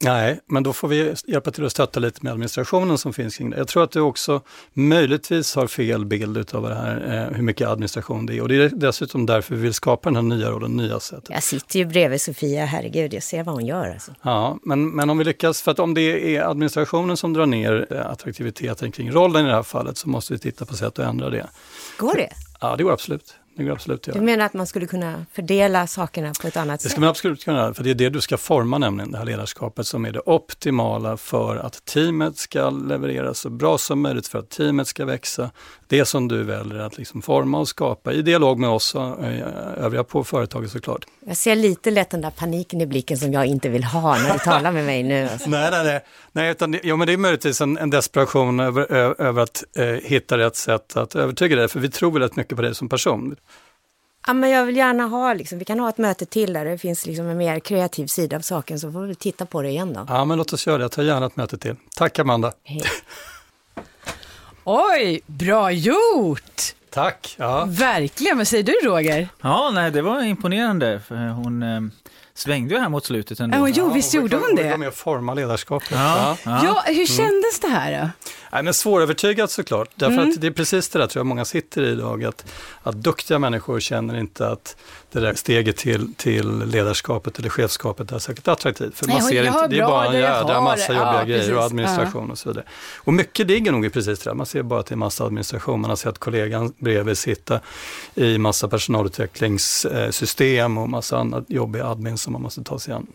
Nej, 0.01 0.39
men 0.45 0.63
då 0.63 0.73
får 0.73 0.87
vi 0.87 1.13
hjälpa 1.27 1.51
till 1.51 1.65
att 1.65 1.71
stötta 1.71 1.99
lite 1.99 2.19
med 2.21 2.31
administrationen 2.31 2.97
som 2.97 3.13
finns 3.13 3.37
kring 3.37 3.49
det. 3.49 3.57
Jag 3.57 3.67
tror 3.67 3.83
att 3.83 3.91
du 3.91 4.01
också 4.01 4.41
möjligtvis 4.73 5.55
har 5.55 5.67
fel 5.67 6.05
bild 6.05 6.37
utav 6.37 6.63
det 6.69 6.75
här, 6.75 7.27
eh, 7.29 7.35
hur 7.35 7.43
mycket 7.43 7.67
administration 7.67 8.25
det 8.25 8.37
är. 8.37 8.41
Och 8.41 8.47
det 8.47 8.55
är 8.55 8.69
dessutom 8.69 9.25
därför 9.25 9.55
vi 9.55 9.61
vill 9.61 9.73
skapa 9.73 10.09
den 10.09 10.15
här 10.15 10.37
nya 10.37 10.51
rollen, 10.51 10.77
nya 10.77 10.99
sättet. 10.99 11.29
Jag 11.29 11.43
sitter 11.43 11.79
ju 11.79 11.85
bredvid 11.85 12.21
Sofia, 12.21 12.65
herregud, 12.65 13.13
jag 13.13 13.23
ser 13.23 13.43
vad 13.43 13.55
hon 13.55 13.65
gör 13.65 13.91
alltså. 13.91 14.15
Ja, 14.21 14.57
men, 14.63 14.89
men 14.89 15.09
om 15.09 15.17
vi 15.17 15.23
lyckas, 15.23 15.61
för 15.61 15.71
att 15.71 15.79
om 15.79 15.93
det 15.93 16.35
är 16.35 16.43
administrationen 16.49 17.17
som 17.17 17.33
drar 17.33 17.45
ner 17.45 17.87
eh, 17.89 18.05
attraktiviteten 18.05 18.91
kring 18.91 19.11
rollen 19.11 19.45
i 19.45 19.47
det 19.47 19.55
här 19.55 19.63
fallet 19.63 19.97
så 19.97 20.09
måste 20.09 20.33
vi 20.33 20.39
titta 20.39 20.65
på 20.65 20.73
sätt 20.73 20.99
att 20.99 21.09
ändra 21.09 21.29
det. 21.29 21.47
Går 21.97 22.15
det? 22.15 22.29
Ja, 22.61 22.75
det 22.75 22.83
går 22.83 22.93
absolut. 22.93 23.35
Det 23.57 23.63
går 23.63 23.71
absolut 23.71 23.99
att 23.99 24.03
Du 24.03 24.11
göra. 24.11 24.21
menar 24.25 24.45
att 24.45 24.53
man 24.53 24.67
skulle 24.67 24.85
kunna 24.85 25.25
fördela 25.33 25.87
sakerna 25.87 26.33
på 26.41 26.47
ett 26.47 26.57
annat 26.57 26.79
Det 26.79 26.83
sätt? 26.83 26.91
ska 26.91 27.01
man 27.01 27.09
absolut 27.09 27.43
kunna 27.45 27.57
göra, 27.59 27.73
för 27.73 27.83
det 27.83 27.89
är 27.89 27.95
det 27.95 28.09
du 28.09 28.21
ska 28.21 28.37
forma 28.37 28.77
nämligen, 28.77 29.11
det 29.11 29.17
här 29.17 29.25
ledarskapet 29.25 29.87
som 29.87 30.05
är 30.05 30.11
det 30.11 30.21
optimala 30.25 31.17
för 31.17 31.55
att 31.55 31.85
teamet 31.85 32.37
ska 32.37 32.69
leverera 32.69 33.33
så 33.33 33.49
bra 33.49 33.77
som 33.77 34.01
möjligt, 34.01 34.27
för 34.27 34.39
att 34.39 34.49
teamet 34.49 34.87
ska 34.87 35.05
växa. 35.05 35.51
Det 35.87 36.05
som 36.05 36.27
du 36.27 36.43
väljer 36.43 36.79
att 36.79 36.97
liksom 36.97 37.21
forma 37.21 37.59
och 37.59 37.67
skapa 37.67 38.13
i 38.13 38.21
dialog 38.21 38.59
med 38.59 38.69
oss 38.69 38.95
och 38.95 39.23
eh, 39.23 39.47
övriga 39.77 40.03
på 40.03 40.23
företaget 40.23 40.71
såklart. 40.71 41.05
Jag 41.27 41.37
ser 41.37 41.55
lite 41.55 41.91
lätt 41.91 42.09
den 42.09 42.21
där 42.21 42.29
paniken 42.31 42.81
i 42.81 42.85
blicken 42.85 43.17
som 43.17 43.33
jag 43.33 43.45
inte 43.45 43.69
vill 43.69 43.83
ha 43.83 44.17
när 44.17 44.33
du 44.33 44.39
talar 44.39 44.71
med 44.71 44.85
mig 44.85 45.03
nu. 45.03 45.29
Alltså. 45.29 45.49
Nej, 45.55 45.71
nej, 45.71 45.83
nej. 45.85 46.01
nej 46.31 46.51
utan 46.51 46.71
det, 46.71 46.79
ja, 46.83 46.95
men 46.95 47.07
det 47.07 47.13
är 47.13 47.17
möjligtvis 47.17 47.61
en, 47.61 47.77
en 47.77 47.89
desperation 47.89 48.59
över, 48.59 48.91
ö, 48.91 49.13
över 49.17 49.41
att 49.41 49.63
eh, 49.77 49.85
hitta 49.85 50.37
rätt 50.37 50.55
sätt 50.55 50.97
att 50.97 51.15
övertyga 51.15 51.55
dig, 51.55 51.67
för 51.67 51.79
vi 51.79 51.89
tror 51.89 52.11
väldigt 52.11 52.35
mycket 52.35 52.55
på 52.55 52.61
dig 52.61 52.75
som 52.75 52.89
person. 52.89 53.35
Ja, 54.27 54.33
men 54.33 54.49
jag 54.49 54.65
vill 54.65 54.77
gärna 54.77 55.03
ha, 55.03 55.33
liksom, 55.33 55.59
vi 55.59 55.65
kan 55.65 55.79
ha 55.79 55.89
ett 55.89 55.97
möte 55.97 56.25
till 56.25 56.53
där 56.53 56.65
det 56.65 56.77
finns 56.77 57.05
liksom 57.05 57.25
en 57.29 57.37
mer 57.37 57.59
kreativ 57.59 58.07
sida 58.07 58.35
av 58.35 58.41
saken 58.41 58.79
så 58.79 58.91
får 58.91 59.01
vi 59.01 59.15
titta 59.15 59.45
på 59.45 59.61
det 59.61 59.69
igen 59.69 59.93
då. 59.93 60.05
Ja, 60.09 60.25
men 60.25 60.37
låt 60.37 60.53
oss 60.53 60.67
göra 60.67 60.77
det. 60.77 60.83
Jag 60.83 60.91
tar 60.91 61.03
gärna 61.03 61.25
ett 61.25 61.35
möte 61.35 61.57
till. 61.57 61.75
Tack 61.95 62.19
Amanda. 62.19 62.51
Hej. 62.63 62.83
Oj, 64.63 65.21
bra 65.25 65.71
gjort! 65.71 66.61
Tack. 66.89 67.35
Ja. 67.37 67.65
Verkligen. 67.69 68.37
Vad 68.37 68.47
säger 68.47 68.63
du 68.63 68.89
Roger? 68.89 69.27
Ja, 69.41 69.71
nej, 69.73 69.91
det 69.91 70.01
var 70.01 70.23
imponerande. 70.23 71.01
För 71.07 71.15
hon 71.15 71.63
eh, 71.63 71.81
svängde 72.35 72.73
ju 72.75 72.79
här 72.81 72.89
mot 72.89 73.05
slutet 73.05 73.39
ändå. 73.39 73.57
Ja, 73.57 73.59
hon 73.61 73.71
gjorde- 73.71 73.93
visst 73.93 74.13
gjorde 74.13 74.35
hon 74.37 74.55
det? 74.55 74.69
var 74.69 74.77
med 74.77 74.87
och 74.87 74.93
forma 74.93 75.33
ledarskapet. 75.33 75.89
Ja, 75.91 76.37
Ja, 76.45 76.83
hur 76.87 77.05
kändes 77.05 77.59
det 77.61 77.67
här 77.67 78.01
då? 78.01 78.09
Nej, 78.51 78.63
men 78.63 78.73
svårövertygat 78.73 79.51
såklart. 79.51 79.89
Därför 79.95 80.13
Mm. 80.17 80.29
att 80.29 80.41
det 80.41 80.47
är 80.47 80.51
precis 80.51 80.89
det 80.89 80.99
där 80.99 81.07
tror 81.07 81.19
jag 81.19 81.25
många 81.25 81.45
sitter 81.45 81.81
i 81.83 81.89
idag. 81.91 82.23
Att, 82.23 82.45
att 82.83 82.95
duktiga 82.95 83.39
människor 83.39 83.79
känner 83.79 84.17
inte 84.19 84.47
att 84.47 84.75
det 85.15 85.21
där 85.21 85.33
steget 85.33 85.77
till, 85.77 86.13
till 86.13 86.57
ledarskapet 86.65 87.39
eller 87.39 87.49
chefskapet 87.49 88.11
är 88.11 88.19
särskilt 88.19 88.47
attraktivt. 88.47 88.97
För 88.97 89.07
man 89.07 89.15
och 89.15 89.23
ser 89.23 89.47
inte, 89.47 89.67
det 89.67 89.79
är 89.79 89.87
bara 89.87 90.05
en 90.05 90.13
jädra 90.19 90.61
massa 90.61 90.93
Ja, 90.93 90.99
jobbiga 90.99 91.23
grejer 91.37 91.53
och 91.53 91.57
precis. 91.57 91.71
administration 91.71 92.31
och 92.31 92.37
så 92.37 92.49
vidare. 92.49 92.65
Och 92.97 93.13
mycket 93.13 93.47
ligger 93.47 93.71
nog 93.71 93.85
i 93.85 93.89
precis 93.89 94.19
det 94.19 94.29
där. 94.29 94.35
Man 94.35 94.45
ser 94.45 94.63
bara 94.63 94.79
att 94.79 94.85
det 94.85 94.95
är 94.95 94.97
massa 94.97 95.25
administration. 95.25 95.81
Man 95.81 95.89
har 95.89 95.95
sett 95.95 96.17
kollegan 96.17 96.73
bredvid 96.77 97.17
sitta 97.17 97.59
i 98.15 98.37
massa 98.37 98.67
personalutvecklingssystem 98.67 100.77
och 100.77 100.89
massa 100.89 101.17
annat 101.17 101.43
jobb 101.47 101.75
i 101.75 101.81
admin 101.81 102.17
som 102.17 102.33
man 102.33 102.41
måste 102.41 102.63
ta 102.63 102.79
sig 102.79 102.93
an. 102.93 103.07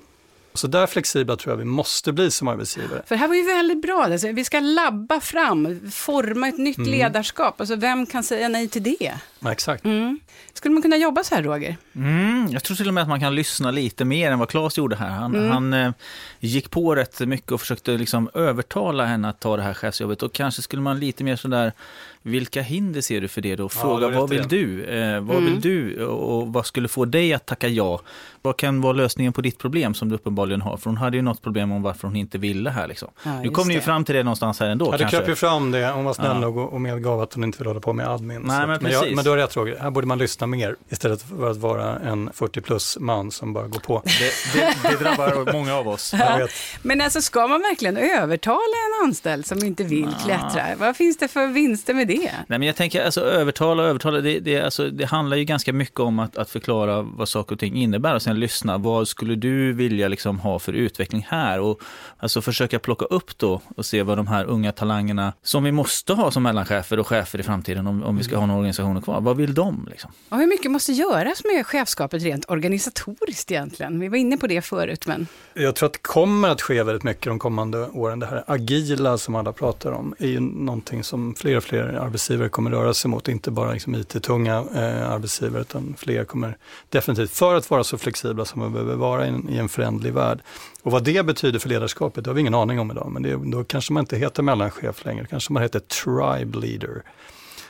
Så 0.54 0.66
där 0.66 0.86
flexibla 0.86 1.36
tror 1.36 1.52
jag 1.52 1.56
vi 1.58 1.64
måste 1.64 2.12
bli 2.12 2.30
som 2.30 2.48
arbetsgivare. 2.48 3.02
För 3.06 3.14
det 3.14 3.18
här 3.20 3.28
var 3.28 3.34
ju 3.34 3.42
väldigt 3.46 3.82
bra. 3.82 4.02
Alltså, 4.04 4.32
vi 4.32 4.44
ska 4.44 4.60
labba 4.60 5.20
fram, 5.20 5.90
forma 5.90 6.48
ett 6.48 6.58
nytt 6.58 6.78
Mm. 6.78 6.90
ledarskap. 6.90 7.60
Alltså, 7.60 7.76
vem 7.76 8.06
kan 8.06 8.22
säga 8.22 8.48
nej 8.48 8.68
till 8.68 8.82
det? 8.82 9.12
Ja, 9.40 9.52
exakt. 9.52 9.84
Mm. 9.84 10.20
Skulle 10.54 10.72
man 10.72 10.82
kunna 10.82 10.96
jobba 10.96 11.24
så 11.24 11.34
här, 11.34 11.42
Roger? 11.42 11.76
Mm, 11.94 12.48
jag 12.50 12.64
tror 12.64 12.76
till 12.76 12.88
och 12.88 12.94
med 12.94 13.02
att 13.02 13.08
man 13.08 13.20
kan 13.20 13.34
lyssna 13.34 13.70
lite 13.70 14.04
mer 14.04 14.30
än 14.30 14.38
vad 14.38 14.48
Claes 14.48 14.78
gjorde 14.78 14.96
här. 14.96 15.08
Han, 15.10 15.34
Mm. 15.34 15.50
han 15.50 15.72
eh, 15.72 15.92
gick 16.40 16.70
på 16.70 16.94
rätt 16.94 17.20
mycket 17.20 17.52
och 17.52 17.60
försökte 17.60 17.90
liksom 17.90 18.30
övertala 18.34 19.04
henne 19.06 19.28
att 19.28 19.40
ta 19.40 19.56
det 19.56 19.62
här 19.62 19.74
chefsjobbet. 19.74 20.22
Och 20.22 20.32
kanske 20.32 20.62
skulle 20.62 20.82
man 20.82 21.00
lite 21.00 21.24
mer 21.24 21.36
sådär, 21.36 21.72
vilka 22.22 22.62
hinder 22.62 23.00
ser 23.00 23.20
du 23.20 23.28
för 23.28 23.40
det 23.40 23.56
då? 23.56 23.68
Fråga, 23.68 24.06
det 24.06 24.12
var 24.12 24.20
vad 24.20 24.30
vill 24.30 24.48
du? 24.48 24.85
Eh, 24.85 25.20
vad 25.20 25.37
Mm. 25.37 25.44
vill 25.52 25.61
du? 25.61 26.04
Och, 26.06 26.48
vad 26.52 26.66
skulle 26.66 26.88
få 26.88 27.04
dig 27.04 27.33
att 27.35 27.46
tacka 27.46 27.68
ja? 27.68 28.00
Vad 28.42 28.56
kan 28.56 28.80
vara 28.80 28.92
lösningen 28.92 29.33
på 29.33 29.40
ditt 29.40 29.59
problem 29.59 29.94
som 29.94 30.09
du 30.09 30.14
uppenbarligen 30.14 30.61
har? 30.61 30.76
För 30.76 30.90
hon 30.90 30.96
hade 30.96 31.16
ju 31.16 31.22
något 31.22 31.42
problem 31.42 31.72
om 31.72 31.83
varför 31.83 32.09
hon 32.09 32.16
inte 32.16 32.38
ville 32.38 32.70
här 32.70 32.88
liksom. 32.88 33.09
Ja, 33.24 33.40
nu 33.42 33.50
kom 33.50 33.68
ni 33.68 33.74
ju 33.74 33.80
det. 33.80 33.85
fram 33.87 34.04
till 34.04 34.14
det 34.14 34.22
någonstans 34.22 34.61
här 34.61 34.68
ändå 34.68 34.87
Ja, 34.87 34.90
det 34.92 34.98
kanske. 34.98 35.16
kröp 35.16 35.28
ju 35.28 35.35
fram 35.35 35.70
det. 35.70 35.90
Hon 35.90 36.04
var 36.04 36.12
snäll 36.14 36.26
Ja. 36.33 36.38
nog 36.38 36.59
och 36.59 36.80
medgav 36.80 37.20
att 37.20 37.35
hon 37.35 37.44
inte 37.44 37.59
vill 37.59 37.66
hålla 37.66 37.80
på 37.80 37.92
med 37.92 38.09
admin. 38.09 38.40
Nej, 38.44 38.66
men 38.66 38.78
men, 38.83 38.92
jag, 38.92 39.14
men 39.14 39.24
du 39.24 39.30
har 39.30 39.37
rätt 39.37 39.56
Roger, 39.56 39.76
här 39.80 39.90
borde 39.90 40.06
man 40.06 40.18
lyssna 40.18 40.46
mer 40.46 40.76
istället 40.88 41.22
för 41.22 41.50
att 41.50 41.56
vara 41.56 41.98
en 41.98 42.30
40 42.35 42.61
plus 42.61 42.98
man 43.00 43.30
som 43.30 43.52
bara 43.52 43.66
går 43.66 43.80
på. 43.80 44.02
Det, 44.04 44.59
det, 44.61 44.88
det 44.90 45.04
drabbar 45.04 45.52
många 45.52 45.74
av 45.74 45.88
oss. 45.88 46.14
Vet. 46.38 46.50
Men 46.83 47.00
alltså, 47.00 47.20
ska 47.22 47.46
man 47.46 47.61
verkligen 47.61 47.96
övertala 47.96 48.56
en 48.59 49.06
anställd 49.09 49.46
som 49.46 49.64
inte 49.64 49.85
vill 49.85 50.09
klättra? 50.24 50.62
Vad 50.78 50.96
finns 50.96 51.16
det 51.18 51.28
för 51.28 51.46
vinster 51.46 51.94
med 51.94 52.10
det? 52.11 52.33
Nej, 52.46 52.59
men 52.59 52.62
jag 52.62 52.77
tänker 52.77 53.05
alltså 53.05 53.20
övertala 53.20 53.83
och 53.83 53.88
övertala, 53.88 54.20
det, 54.20 54.40
det, 54.40 54.61
alltså, 54.61 54.90
det 54.90 55.05
handlar 55.05 55.37
ju 55.37 55.44
ganska 55.44 55.73
mycket 55.73 56.01
om 56.01 56.18
att, 56.18 56.37
att 56.37 56.51
förklara 56.51 57.03
vad 57.03 57.29
saker 57.29 57.55
och 57.55 57.59
ting 57.59 57.77
innebär 57.77 58.14
och 58.14 58.23
sen 58.23 58.40
lyssna. 58.40 58.79
Vad 58.79 59.09
skulle 59.09 59.35
du 59.35 59.73
vilja 59.73 60.09
liksom 60.09 60.38
ha 60.38 60.59
för 60.59 60.73
utveckling 60.73 61.27
här? 61.29 61.61
Och 61.61 61.81
alltså 62.18 62.42
försöka 62.42 62.79
plocka 62.79 63.05
upp 63.05 63.38
då 63.38 63.61
och 63.77 63.87
se 63.87 64.03
vad 64.03 64.18
de 64.18 64.27
här 64.27 64.44
unga 64.44 64.73
talangerna 64.73 65.33
som 65.42 65.64
vi 65.64 65.73
måste 65.73 66.12
ha 66.12 66.31
som 66.31 66.42
mellanchefer 66.42 66.99
och 66.99 67.07
chefer 67.07 67.38
i 67.38 67.42
framtiden 67.42 67.87
om, 67.87 68.03
om 68.03 68.16
vi 68.16 68.25
ska 68.25 68.37
ha 68.37 68.44
en 68.44 68.51
organisation 68.51 69.03
kvar. 69.03 69.20
Vad 69.20 69.37
vill 69.37 69.55
de? 69.55 69.88
Liksom? 69.90 70.11
Och 70.29 70.38
hur 70.38 70.46
mycket 70.46 70.70
måste 70.70 70.92
göras 70.92 71.44
med 71.44 71.66
chefskapet 71.66 72.23
rent 72.23 72.51
organisatoriskt 72.51 73.51
egentligen? 73.51 74.01
Vi 74.01 74.09
var 74.09 74.16
inne 74.16 74.37
på 74.37 74.46
det 74.46 74.62
förut, 74.62 75.07
men... 75.07 75.27
Jag 75.55 75.77
tror 75.77 75.87
att 75.87 75.92
det 75.92 76.03
kommer 76.03 76.49
att 76.49 76.62
ske 76.62 76.83
väldigt 76.83 77.05
mycket 77.05 77.25
de 77.25 77.38
kommande 77.38 77.87
åren. 77.87 78.18
Det 78.18 78.27
här 78.27 78.44
agila 78.46 79.18
som 79.18 79.35
alla 79.35 79.53
pratar 79.53 79.92
om 79.92 80.14
är 80.18 80.29
ju 80.29 80.40
någonting 80.40 81.05
som 81.05 81.35
fler 81.35 81.57
och 81.57 81.64
fler 81.64 81.87
arbetsgivare 82.00 82.48
kommer 82.48 82.70
röra 82.70 82.94
sig 82.94 83.10
mot. 83.10 83.28
Inte 83.28 83.50
bara 83.50 83.72
liksom 83.72 83.94
IT-tunga 83.94 84.64
eh, 84.74 85.10
arbetsgivare 85.10 85.60
utan 85.60 85.94
fler 85.98 86.24
kommer 86.24 86.56
definitivt, 86.88 87.30
för 87.30 87.54
att 87.54 87.70
vara 87.70 87.84
så 87.84 87.98
flexibla 87.98 88.44
som 88.44 88.60
man 88.60 88.72
behöver 88.72 88.94
vara 88.94 89.26
i 89.26 89.28
en, 89.28 89.48
i 89.48 89.56
en 89.58 89.68
förändlig 89.68 90.12
värld. 90.12 90.40
Och 90.82 90.92
vad 90.92 91.04
det 91.04 91.26
betyder 91.26 91.58
för 91.58 91.68
ledarskapet, 91.68 92.24
det 92.24 92.30
har 92.30 92.34
vi 92.34 92.40
ingen 92.40 92.54
aning 92.54 92.80
om 92.80 92.90
idag. 92.90 93.10
Men 93.12 93.22
det, 93.22 93.36
då 93.44 93.64
kanske 93.64 93.92
man 93.92 94.00
inte 94.02 94.16
heter 94.16 94.42
mellanchef 94.42 95.04
längre, 95.04 95.26
kanske 95.30 95.52
man 95.52 95.62
heter 95.62 95.80
tribe 95.80 96.58
leader. 96.58 97.02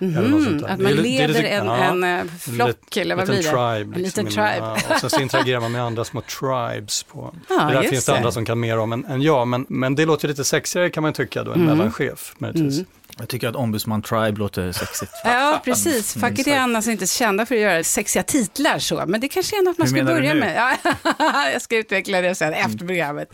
Mhm, 0.03 0.65
att 0.69 0.79
Det 0.79 0.83
man 0.83 0.93
leder 0.93 1.29
lite- 1.29 1.41
en, 1.49 1.67
ja, 1.67 1.77
en 1.77 2.05
eh, 2.05 2.25
flock, 2.41 2.97
eller 2.97 3.17
vad 3.17 3.27
blir 3.27 3.37
det? 3.37 3.43
tribe, 3.43 3.97
en 3.97 4.03
liksom, 4.03 4.25
liten 4.25 4.27
i- 4.27 4.31
tribe. 4.31 4.57
Ja, 4.89 4.95
och 4.95 5.01
sen 5.01 5.11
så 5.11 5.21
interagerar 5.23 5.61
man 5.61 5.73
med 5.73 5.83
andra 5.85 6.05
små 6.05 6.21
tribes. 6.21 7.03
På. 7.03 7.35
Ja, 7.49 7.65
det 7.69 7.75
där 7.75 7.83
finns 7.83 8.05
det 8.07 8.13
det. 8.13 8.17
andra 8.19 8.33
som 8.33 8.45
kan 8.45 8.61
mer 8.61 8.79
om 8.79 8.93
än, 8.93 9.05
än 9.05 9.23
jag, 9.23 9.49
men, 9.49 9.67
men 9.69 9.95
det 9.95 10.05
låter 10.07 10.29
lite 10.29 10.45
sexigare 10.45 10.91
kan 10.91 11.03
man 11.03 11.13
tycka 11.13 11.45
då, 11.45 11.53
en 11.53 11.61
Mm. 11.63 11.77
mellanchef 11.79 12.35
möjligtvis. 12.39 12.75
Mm. 12.79 12.87
Jag 13.21 13.29
tycker 13.29 13.49
att 13.49 13.57
ombudsman 13.57 14.03
Tribe 14.03 14.39
låter 14.39 14.73
sexigt. 14.73 15.13
Ja, 15.25 15.61
precis. 15.65 16.17
Mm, 16.17 16.31
Facket 16.31 16.47
är 16.47 16.59
annars 16.59 16.89
inte 16.89 17.07
kända 17.07 17.47
för 17.47 17.55
att 17.55 17.61
göra 17.61 17.85
sexiga 17.85 18.23
titlar 18.23 18.79
så, 18.79 19.05
men 19.07 19.21
det 19.21 19.29
kanske 19.29 19.57
är 19.57 19.63
något 19.63 19.79
man 19.79 19.89
Hur 19.89 19.97
ska 19.97 20.05
börja 20.05 20.35
med. 20.35 20.77
Ja, 21.19 21.51
jag 21.53 21.63
ska 21.63 21.77
utveckla 21.77 22.21
det 22.21 22.35
sen 22.35 22.53
efter 22.53 22.79
programmet. 22.79 23.33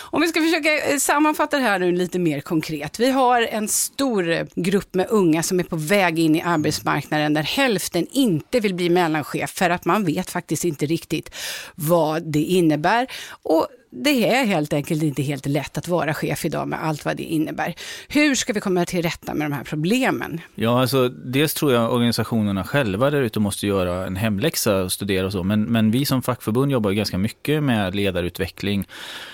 Om 0.00 0.20
vi 0.20 0.28
ska 0.28 0.40
försöka 0.40 0.78
eh, 0.78 0.98
sammanfatta 0.98 1.56
det 1.56 1.62
här 1.62 1.78
nu 1.78 1.92
lite 1.92 2.18
mer 2.18 2.40
konkret. 2.40 2.98
Vi 2.98 3.10
har 3.10 3.42
en 3.42 3.68
stor 3.68 4.30
eh, 4.30 4.46
grupp 4.54 4.94
med 4.94 5.06
unga 5.10 5.42
som 5.42 5.60
är 5.60 5.64
på 5.64 5.76
väg 5.76 6.18
in 6.18 6.36
i 6.36 6.42
arbetsmarknaden 6.42 7.34
där 7.34 7.42
hälften 7.42 8.06
inte 8.10 8.60
vill 8.60 8.74
bli 8.74 8.90
mellanchef 8.90 9.50
för 9.50 9.70
att 9.70 9.84
man 9.84 10.04
vet 10.04 10.30
faktiskt 10.30 10.64
inte 10.64 10.86
riktigt 10.86 11.34
vad 11.74 12.22
det 12.22 12.42
innebär. 12.42 13.06
Och 13.42 13.68
det 13.90 14.30
är 14.30 14.44
helt 14.44 14.72
enkelt 14.72 15.02
inte 15.02 15.22
helt 15.22 15.46
lätt 15.46 15.78
att 15.78 15.88
vara 15.88 16.14
chef 16.14 16.44
idag 16.44 16.68
med 16.68 16.84
allt 16.84 17.04
vad 17.04 17.16
det 17.16 17.22
innebär. 17.22 17.74
Hur 18.08 18.34
ska 18.34 18.52
vi 18.52 18.60
komma 18.60 18.84
till 18.84 19.02
rätta 19.02 19.34
med 19.34 19.50
de 19.50 19.54
här 19.54 19.64
problemen? 19.64 20.40
Ja, 20.54 20.80
alltså 20.80 21.08
dels 21.08 21.54
tror 21.54 21.72
jag 21.72 21.92
organisationerna 21.92 22.64
själva 22.64 23.10
där 23.10 23.22
ute 23.22 23.40
måste 23.40 23.66
göra 23.66 24.06
en 24.06 24.16
hemläxa 24.16 24.82
och 24.82 24.92
studera 24.92 25.26
och 25.26 25.32
så. 25.32 25.42
Men, 25.42 25.62
men 25.62 25.90
vi 25.90 26.04
som 26.04 26.22
fackförbund 26.22 26.72
jobbar 26.72 26.90
ganska 26.90 27.18
mycket 27.18 27.62
med 27.62 27.94
ledarutveckling. 27.94 28.88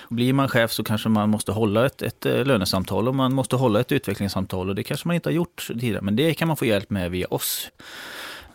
Blir 0.09 0.33
man 0.33 0.49
chef 0.49 0.71
så 0.71 0.83
kanske 0.83 1.09
man 1.09 1.29
måste 1.29 1.51
hålla 1.51 1.85
ett, 1.85 2.01
ett 2.01 2.25
eh, 2.25 2.45
lönesamtal 2.45 3.07
och 3.07 3.15
man 3.15 3.33
måste 3.33 3.55
hålla 3.55 3.79
ett 3.79 3.91
utvecklingssamtal 3.91 4.69
och 4.69 4.75
det 4.75 4.83
kanske 4.83 5.07
man 5.07 5.15
inte 5.15 5.29
har 5.29 5.33
gjort 5.33 5.67
tidigare. 5.67 6.01
Men 6.01 6.15
det 6.15 6.33
kan 6.33 6.47
man 6.47 6.57
få 6.57 6.65
hjälp 6.65 6.89
med 6.89 7.11
via 7.11 7.27
oss. 7.27 7.71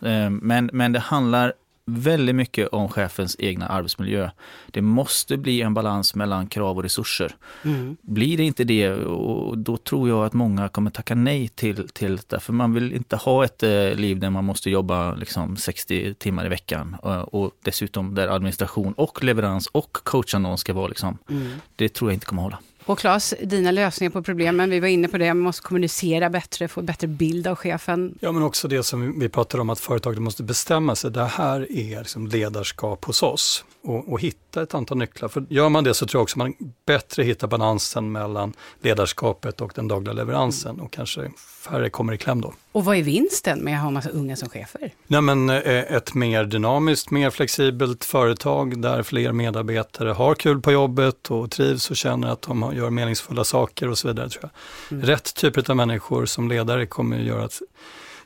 Eh, 0.01 0.29
men, 0.29 0.69
men 0.73 0.91
det 0.91 0.99
handlar 0.99 1.53
väldigt 1.97 2.35
mycket 2.35 2.67
om 2.67 2.89
chefens 2.89 3.35
egna 3.39 3.67
arbetsmiljö. 3.67 4.29
Det 4.71 4.81
måste 4.81 5.37
bli 5.37 5.61
en 5.61 5.73
balans 5.73 6.15
mellan 6.15 6.47
krav 6.47 6.77
och 6.77 6.83
resurser. 6.83 7.35
Mm. 7.63 7.97
Blir 8.01 8.37
det 8.37 8.43
inte 8.43 8.63
det, 8.63 8.93
och 8.93 9.57
då 9.57 9.77
tror 9.77 10.09
jag 10.09 10.25
att 10.25 10.33
många 10.33 10.69
kommer 10.69 10.91
tacka 10.91 11.15
nej 11.15 11.47
till, 11.47 11.89
till 11.89 12.19
det. 12.27 12.39
För 12.39 12.53
man 12.53 12.73
vill 12.73 12.93
inte 12.93 13.15
ha 13.15 13.45
ett 13.45 13.63
eh, 13.63 13.93
liv 13.93 14.19
där 14.19 14.29
man 14.29 14.45
måste 14.45 14.69
jobba 14.69 15.15
liksom 15.15 15.57
60 15.57 16.13
timmar 16.13 16.45
i 16.45 16.49
veckan. 16.49 16.95
Och, 17.01 17.33
och 17.33 17.51
dessutom 17.63 18.15
där 18.15 18.27
administration 18.27 18.93
och 18.93 19.23
leverans 19.23 19.67
och 19.67 19.93
coachannons 19.93 20.61
ska 20.61 20.73
vara. 20.73 20.87
Liksom. 20.87 21.17
Mm. 21.29 21.47
Det 21.75 21.89
tror 21.89 22.11
jag 22.11 22.15
inte 22.15 22.25
kommer 22.25 22.41
hålla. 22.41 22.59
Och 22.89 22.99
Claes, 22.99 23.33
dina 23.41 23.71
lösningar 23.71 24.11
på 24.11 24.23
problemen, 24.23 24.69
vi 24.69 24.79
var 24.79 24.87
inne 24.87 25.07
på 25.07 25.17
det, 25.17 25.33
man 25.33 25.39
måste 25.39 25.61
kommunicera 25.61 26.29
bättre, 26.29 26.67
få 26.67 26.81
bättre 26.81 27.07
bild 27.07 27.47
av 27.47 27.55
chefen. 27.55 28.17
Ja, 28.19 28.31
men 28.31 28.43
också 28.43 28.67
det 28.67 28.83
som 28.83 29.19
vi 29.19 29.29
pratar 29.29 29.59
om 29.59 29.69
att 29.69 29.79
företaget 29.79 30.21
måste 30.21 30.43
bestämma 30.43 30.95
sig. 30.95 31.11
Det 31.11 31.25
här 31.25 31.71
är 31.71 31.99
liksom 31.99 32.27
ledarskap 32.27 33.05
hos 33.05 33.23
oss 33.23 33.65
och, 33.83 34.13
och 34.13 34.21
hitta 34.21 34.61
ett 34.61 34.73
antal 34.73 34.97
nycklar. 34.97 35.29
För 35.29 35.45
gör 35.49 35.69
man 35.69 35.83
det 35.83 35.93
så 35.93 36.05
tror 36.05 36.19
jag 36.19 36.23
också 36.23 36.37
man 36.37 36.53
bättre 36.85 37.23
hittar 37.23 37.47
balansen 37.47 38.11
mellan 38.11 38.53
ledarskapet 38.81 39.61
och 39.61 39.71
den 39.75 39.87
dagliga 39.87 40.13
leveransen 40.13 40.79
och 40.79 40.91
kanske 40.91 41.31
färre 41.63 41.89
kommer 41.89 42.13
i 42.13 42.17
kläm 42.17 42.41
då. 42.41 42.53
Och 42.71 42.85
vad 42.85 42.97
är 42.97 43.03
vinsten 43.03 43.59
med 43.59 43.75
att 43.75 43.81
ha 43.81 43.87
en 43.87 43.93
massa 43.93 44.09
unga 44.09 44.35
som 44.35 44.49
chefer? 44.49 44.93
Nej, 45.07 45.21
men, 45.21 45.49
eh, 45.49 45.63
ett 45.65 46.13
mer 46.13 46.43
dynamiskt, 46.43 47.11
mer 47.11 47.29
flexibelt 47.29 48.05
företag 48.05 48.81
där 48.81 49.03
fler 49.03 49.31
medarbetare 49.31 50.09
har 50.09 50.35
kul 50.35 50.61
på 50.61 50.71
jobbet 50.71 51.31
och 51.31 51.51
trivs 51.51 51.89
och 51.89 51.97
känner 51.97 52.27
att 52.27 52.41
de 52.41 52.71
gör 52.75 52.89
meningsfulla 52.89 53.43
saker 53.43 53.89
och 53.89 53.97
så 53.97 54.07
vidare. 54.07 54.29
Tror 54.29 54.49
jag. 54.89 55.07
Rätt 55.07 55.35
typer 55.35 55.69
av 55.69 55.75
människor 55.75 56.25
som 56.25 56.49
ledare 56.49 56.85
kommer 56.85 57.19
att 57.19 57.25
göra 57.25 57.43
att 57.43 57.61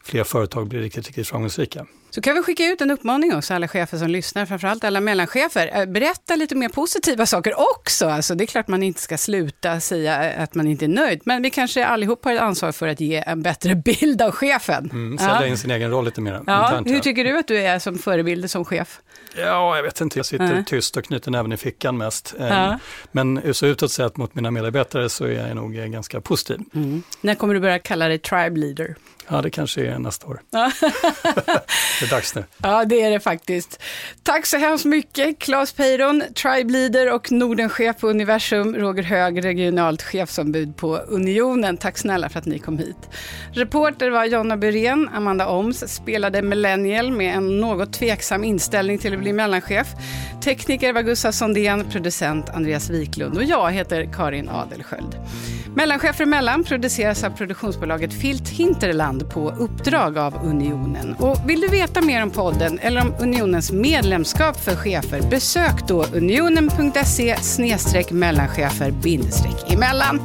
fler 0.03 0.23
företag 0.23 0.67
blir 0.67 0.79
riktigt, 0.79 1.07
riktigt 1.07 1.27
framgångsrika. 1.27 1.85
Så 2.15 2.21
kan 2.21 2.35
vi 2.35 2.43
skicka 2.43 2.65
ut 2.65 2.81
en 2.81 2.91
uppmaning 2.91 3.35
också, 3.35 3.53
alla 3.53 3.67
chefer 3.67 3.97
som 3.97 4.07
lyssnar, 4.07 4.45
framförallt 4.45 4.83
alla 4.83 4.99
mellanchefer. 5.01 5.79
Eh, 5.79 5.85
Berätta 5.85 6.35
lite 6.35 6.55
mer 6.55 6.69
positiva 6.69 7.25
saker 7.25 7.53
också. 7.77 8.07
Alltså, 8.09 8.35
det 8.35 8.43
är 8.43 8.45
klart 8.45 8.67
man 8.67 8.83
inte 8.83 9.01
ska 9.01 9.17
sluta 9.17 9.79
säga 9.79 10.33
att 10.43 10.55
man 10.55 10.67
inte 10.67 10.85
är 10.85 10.89
nöjd, 10.89 11.21
men 11.25 11.41
vi 11.41 11.49
kanske 11.49 11.85
allihop 11.85 12.25
har 12.25 12.31
ett 12.33 12.41
ansvar 12.41 12.71
för 12.71 12.87
att 12.87 12.99
ge 12.99 13.23
en 13.27 13.41
bättre 13.41 13.75
bild 13.85 14.21
av 14.21 14.31
chefen. 14.31 14.89
Mm, 14.93 15.17
sälja 15.17 15.37
Ja. 15.41 15.47
in 15.47 15.57
sin 15.57 15.71
egen 15.71 15.91
roll 15.91 16.05
lite 16.05 16.21
mer 16.21 16.41
Ja, 16.47 16.65
internt. 16.65 16.87
hur 16.87 16.99
tycker 16.99 17.23
du 17.23 17.37
att 17.39 17.47
du 17.47 17.57
är 17.59 17.79
som 17.79 17.97
förebild 17.97 18.51
som 18.51 18.65
chef? 18.65 18.99
Ja, 19.37 19.75
jag 19.75 19.83
vet 19.83 20.01
inte. 20.01 20.19
Jag 20.19 20.25
sitter 20.25 20.53
Nej. 20.53 20.63
tyst 20.65 20.97
och 20.97 21.03
knyter 21.03 21.31
näven 21.31 21.51
i 21.51 21.57
fickan 21.57 21.97
mest. 21.97 22.33
Eh, 22.39 22.47
Ja. 22.47 22.79
Men 23.11 23.53
så 23.53 23.65
utåt 23.65 23.91
sett 23.91 24.17
mot 24.17 24.35
mina 24.35 24.51
medarbetare 24.51 25.09
så 25.09 25.25
är 25.25 25.47
jag 25.47 25.55
nog 25.55 25.77
eh, 25.77 25.85
ganska 25.85 26.21
positiv. 26.21 26.59
Mm. 26.75 27.03
När 27.21 27.35
kommer 27.35 27.53
du 27.53 27.59
börja 27.59 27.79
kalla 27.79 28.07
dig 28.07 28.19
tribe 28.19 28.59
leader? 28.59 28.95
Ja, 29.27 29.41
det 29.41 29.49
kanske 29.49 29.85
är 29.85 29.99
nästa 29.99 30.27
år. 30.27 30.41
Ja. 30.49 30.71
Det 31.99 32.05
är 32.05 32.09
dags 32.09 32.35
nu. 32.35 32.43
Ja, 32.57 32.85
det 32.85 33.01
är 33.01 33.11
det 33.11 33.19
faktiskt. 33.19 33.81
Tack 34.23 34.45
så 34.45 34.57
hemskt 34.57 34.85
mycket, 34.85 35.39
Claes 35.39 35.73
Peyron, 35.73 36.23
Tribe 36.35 36.71
Leader 36.73 37.13
och 37.13 37.31
Nordenchef 37.31 37.97
på 37.99 38.09
Universum, 38.09 38.75
Roger 38.75 39.03
Hög, 39.03 39.45
regionalt 39.45 40.01
chefsombud 40.03 40.77
på 40.77 40.97
Unionen. 40.97 41.77
Tack 41.77 41.97
snälla 41.97 42.29
för 42.29 42.39
att 42.39 42.45
ni 42.45 42.59
kom 42.59 42.77
hit. 42.77 42.95
Reporter 43.53 44.09
var 44.09 44.25
Jonna 44.25 44.57
Byrén, 44.57 45.09
Amanda 45.13 45.47
Oms 45.47 45.95
spelade 45.95 46.41
Millennial 46.41 47.11
med 47.11 47.35
en 47.35 47.59
något 47.61 47.93
tveksam 47.93 48.43
inställning 48.43 48.99
till 49.03 49.13
att 49.13 49.19
bli 49.19 49.33
mellanchef. 49.33 49.87
Tekniker 50.41 50.93
var 50.93 51.01
Gustav 51.01 51.31
Sondén, 51.31 51.85
producent 51.91 52.49
Andreas 52.49 52.89
Wiklund 52.89 53.37
och 53.37 53.43
jag 53.43 53.71
heter 53.71 54.09
Karin 54.13 54.49
Adelsköld. 54.49 55.17
Mellanchefer 55.75 56.23
emellan 56.23 56.63
produceras 56.63 57.23
av 57.23 57.29
produktionsbolaget 57.29 58.13
Filt 58.13 58.49
Hinterland 58.49 59.29
på 59.29 59.49
uppdrag 59.49 60.17
av 60.17 60.45
Unionen. 60.45 61.13
Och 61.13 61.49
vill 61.49 61.61
du 61.61 61.67
veta 61.67 62.01
mer 62.01 62.23
om 62.23 62.31
podden 62.31 62.79
eller 62.79 63.01
om 63.01 63.13
Unionens 63.19 63.71
medlemskap 63.71 64.59
för 64.59 64.75
chefer, 64.75 65.21
besök 65.29 65.87
då 65.87 66.03
unionen.se 66.03 67.35
mellanchefer 68.11 68.93
emellan. 69.73 70.21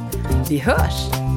Vi 0.49 0.57
hörs! 0.57 1.29